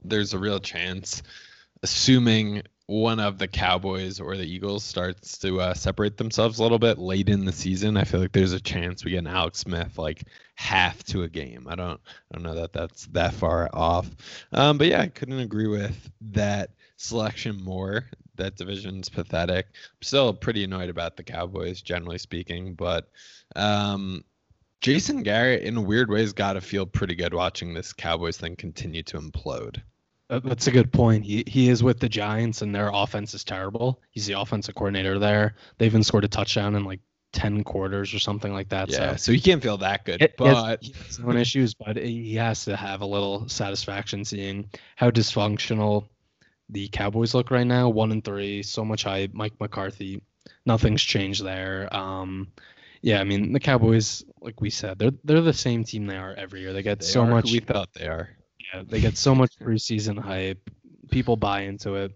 there's 0.04 0.34
a 0.34 0.38
real 0.38 0.60
chance, 0.60 1.22
assuming 1.82 2.62
one 2.86 3.18
of 3.18 3.38
the 3.38 3.48
Cowboys 3.48 4.20
or 4.20 4.36
the 4.36 4.44
Eagles 4.44 4.84
starts 4.84 5.38
to 5.38 5.60
uh, 5.60 5.74
separate 5.74 6.16
themselves 6.16 6.58
a 6.58 6.62
little 6.62 6.78
bit 6.78 6.98
late 6.98 7.28
in 7.28 7.44
the 7.44 7.52
season, 7.52 7.96
I 7.96 8.04
feel 8.04 8.20
like 8.20 8.32
there's 8.32 8.52
a 8.52 8.60
chance 8.60 9.04
we 9.04 9.10
get 9.10 9.18
an 9.18 9.26
Alex 9.26 9.58
Smith 9.58 9.98
like 9.98 10.24
half 10.54 11.02
to 11.04 11.24
a 11.24 11.28
game. 11.28 11.66
I 11.68 11.74
don't 11.74 12.00
I 12.32 12.34
don't 12.34 12.44
know 12.44 12.54
that 12.54 12.72
that's 12.72 13.06
that 13.06 13.34
far 13.34 13.68
off. 13.72 14.08
Um, 14.52 14.78
but 14.78 14.86
yeah, 14.86 15.00
I 15.00 15.08
couldn't 15.08 15.40
agree 15.40 15.66
with 15.66 16.10
that 16.32 16.70
selection 16.96 17.62
more. 17.62 18.04
That 18.36 18.56
division's 18.56 19.08
pathetic. 19.08 19.66
I'm 19.66 20.02
still 20.02 20.32
pretty 20.32 20.62
annoyed 20.62 20.90
about 20.90 21.16
the 21.16 21.24
Cowboys, 21.24 21.82
generally 21.82 22.18
speaking, 22.18 22.74
but 22.74 23.08
um, 23.56 24.22
Jason 24.80 25.22
Garrett, 25.22 25.62
in 25.62 25.86
weird 25.86 26.10
ways, 26.10 26.32
got 26.32 26.52
to 26.52 26.60
feel 26.60 26.86
pretty 26.86 27.14
good 27.14 27.34
watching 27.34 27.74
this 27.74 27.92
Cowboys 27.92 28.36
thing 28.36 28.54
continue 28.54 29.02
to 29.04 29.18
implode. 29.18 29.82
That's 30.28 30.66
a 30.66 30.72
good 30.72 30.92
point. 30.92 31.24
He 31.24 31.44
he 31.46 31.68
is 31.68 31.82
with 31.82 32.00
the 32.00 32.08
Giants, 32.08 32.62
and 32.62 32.74
their 32.74 32.90
offense 32.92 33.32
is 33.34 33.44
terrible. 33.44 34.02
He's 34.10 34.26
the 34.26 34.38
offensive 34.38 34.74
coordinator 34.74 35.18
there. 35.18 35.54
They 35.78 35.86
even 35.86 36.02
scored 36.02 36.24
a 36.24 36.28
touchdown 36.28 36.74
in 36.74 36.84
like 36.84 37.00
ten 37.32 37.62
quarters 37.62 38.12
or 38.12 38.18
something 38.18 38.52
like 38.52 38.70
that. 38.70 38.88
Yeah, 38.88 39.12
so, 39.12 39.16
so 39.16 39.32
he 39.32 39.40
can't 39.40 39.62
feel 39.62 39.76
that 39.78 40.04
good. 40.04 40.22
It, 40.22 40.36
but 40.36 40.82
he 40.82 40.92
has, 40.92 41.16
he 41.18 41.38
issues, 41.38 41.74
but 41.74 41.96
he 41.96 42.34
has 42.34 42.64
to 42.64 42.76
have 42.76 43.02
a 43.02 43.06
little 43.06 43.48
satisfaction 43.48 44.24
seeing 44.24 44.68
how 44.96 45.10
dysfunctional 45.10 46.08
the 46.70 46.88
Cowboys 46.88 47.34
look 47.34 47.50
right 47.52 47.66
now. 47.66 47.88
One 47.88 48.10
and 48.10 48.24
three, 48.24 48.62
so 48.62 48.84
much 48.84 49.04
hype. 49.04 49.32
Mike 49.32 49.54
McCarthy, 49.60 50.22
nothing's 50.64 51.02
changed 51.02 51.44
there. 51.44 51.88
Um, 51.94 52.48
yeah, 53.02 53.20
I 53.20 53.24
mean 53.24 53.52
the 53.52 53.60
Cowboys, 53.60 54.24
like 54.40 54.60
we 54.60 54.70
said, 54.70 54.98
they're 54.98 55.12
they're 55.22 55.40
the 55.40 55.52
same 55.52 55.84
team 55.84 56.06
they 56.06 56.16
are 56.16 56.34
every 56.34 56.62
year. 56.62 56.72
They 56.72 56.82
get 56.82 57.00
they 57.00 57.06
so 57.06 57.24
much. 57.24 57.52
we 57.52 57.60
thought 57.60 57.90
they 57.94 58.06
are. 58.06 58.35
Yeah, 58.72 58.82
they 58.86 59.00
get 59.00 59.16
so 59.16 59.34
much 59.34 59.58
preseason 59.58 60.18
hype. 60.18 60.70
People 61.10 61.36
buy 61.36 61.62
into 61.62 61.94
it. 61.94 62.12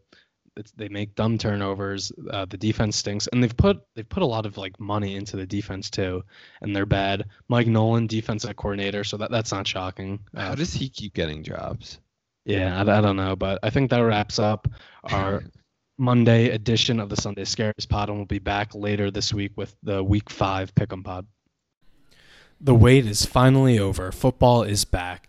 It's, 0.57 0.73
they 0.73 0.89
make 0.89 1.15
dumb 1.15 1.39
turnovers. 1.39 2.11
Uh, 2.31 2.45
the 2.45 2.57
defense 2.57 2.97
stinks, 2.97 3.29
and 3.29 3.43
they've 3.43 3.57
put 3.57 3.81
they've 3.95 4.09
put 4.09 4.23
a 4.23 4.27
lot 4.27 4.47
of 4.47 4.57
like 4.57 4.79
money 4.81 5.15
into 5.15 5.37
the 5.37 5.47
defense 5.47 5.91
too, 5.91 6.25
and 6.61 6.75
they're 6.75 6.87
bad. 6.87 7.27
Mike 7.49 7.69
Nolan, 7.69 8.07
defensive 8.09 8.57
coordinator, 8.57 9.05
so 9.05 9.17
that 9.17 9.31
that's 9.31 9.53
not 9.53 9.67
shocking. 9.67 10.19
Uh, 10.35 10.49
How 10.49 10.55
does 10.57 10.75
he 10.75 10.89
keep 10.89 11.15
getting 11.15 11.45
jobs? 11.45 11.99
Yeah, 12.45 12.77
I, 12.77 12.99
I 12.99 13.01
don't 13.01 13.17
know, 13.17 13.37
but 13.37 13.61
I 13.63 13.71
think 13.71 13.91
that 13.91 14.01
wraps 14.01 14.39
up 14.39 14.69
our 15.05 15.45
Monday 15.99 16.49
edition 16.49 16.99
of 16.99 17.09
the 17.09 17.17
Sunday 17.17 17.45
Scares 17.45 17.87
Pod, 17.89 18.09
and 18.09 18.19
we'll 18.19 18.27
be 18.27 18.39
back 18.39 18.75
later 18.75 19.11
this 19.11 19.33
week 19.33 19.53
with 19.57 19.75
the 19.83 20.03
Week 20.03 20.29
Five 20.31 20.75
Pick'em 20.75 21.05
Pod. 21.05 21.27
The 22.61 22.75
wait 22.75 23.07
is 23.07 23.25
finally 23.25 23.79
over. 23.79 24.11
Football 24.11 24.65
is 24.65 24.85
back. 24.85 25.29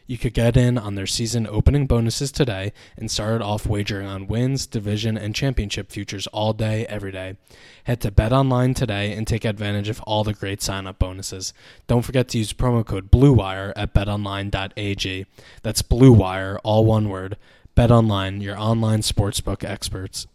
You 0.07 0.17
could 0.17 0.33
get 0.33 0.57
in 0.57 0.77
on 0.77 0.95
their 0.95 1.07
season 1.07 1.47
opening 1.47 1.87
bonuses 1.87 2.31
today 2.31 2.73
and 2.97 3.09
start 3.09 3.41
off 3.41 3.65
wagering 3.65 4.07
on 4.07 4.27
wins, 4.27 4.67
division, 4.67 5.17
and 5.17 5.33
championship 5.33 5.89
futures 5.89 6.27
all 6.27 6.53
day, 6.53 6.85
every 6.87 7.11
day. 7.11 7.37
Head 7.85 8.01
to 8.01 8.11
BetOnline 8.11 8.75
today 8.75 9.13
and 9.13 9.25
take 9.25 9.45
advantage 9.45 9.89
of 9.89 10.01
all 10.01 10.23
the 10.23 10.33
great 10.33 10.61
sign-up 10.61 10.99
bonuses. 10.99 11.53
Don't 11.87 12.03
forget 12.03 12.27
to 12.29 12.37
use 12.37 12.53
promo 12.53 12.85
code 12.85 13.09
BLUEWIRE 13.11 13.73
at 13.75 13.93
betonline.ag. 13.93 15.25
That's 15.63 15.81
BLUEWIRE, 15.81 16.59
all 16.63 16.85
one 16.85 17.09
word. 17.09 17.37
BetOnline, 17.77 18.41
your 18.41 18.57
online 18.59 19.01
sportsbook 19.01 19.63
experts. 19.63 20.27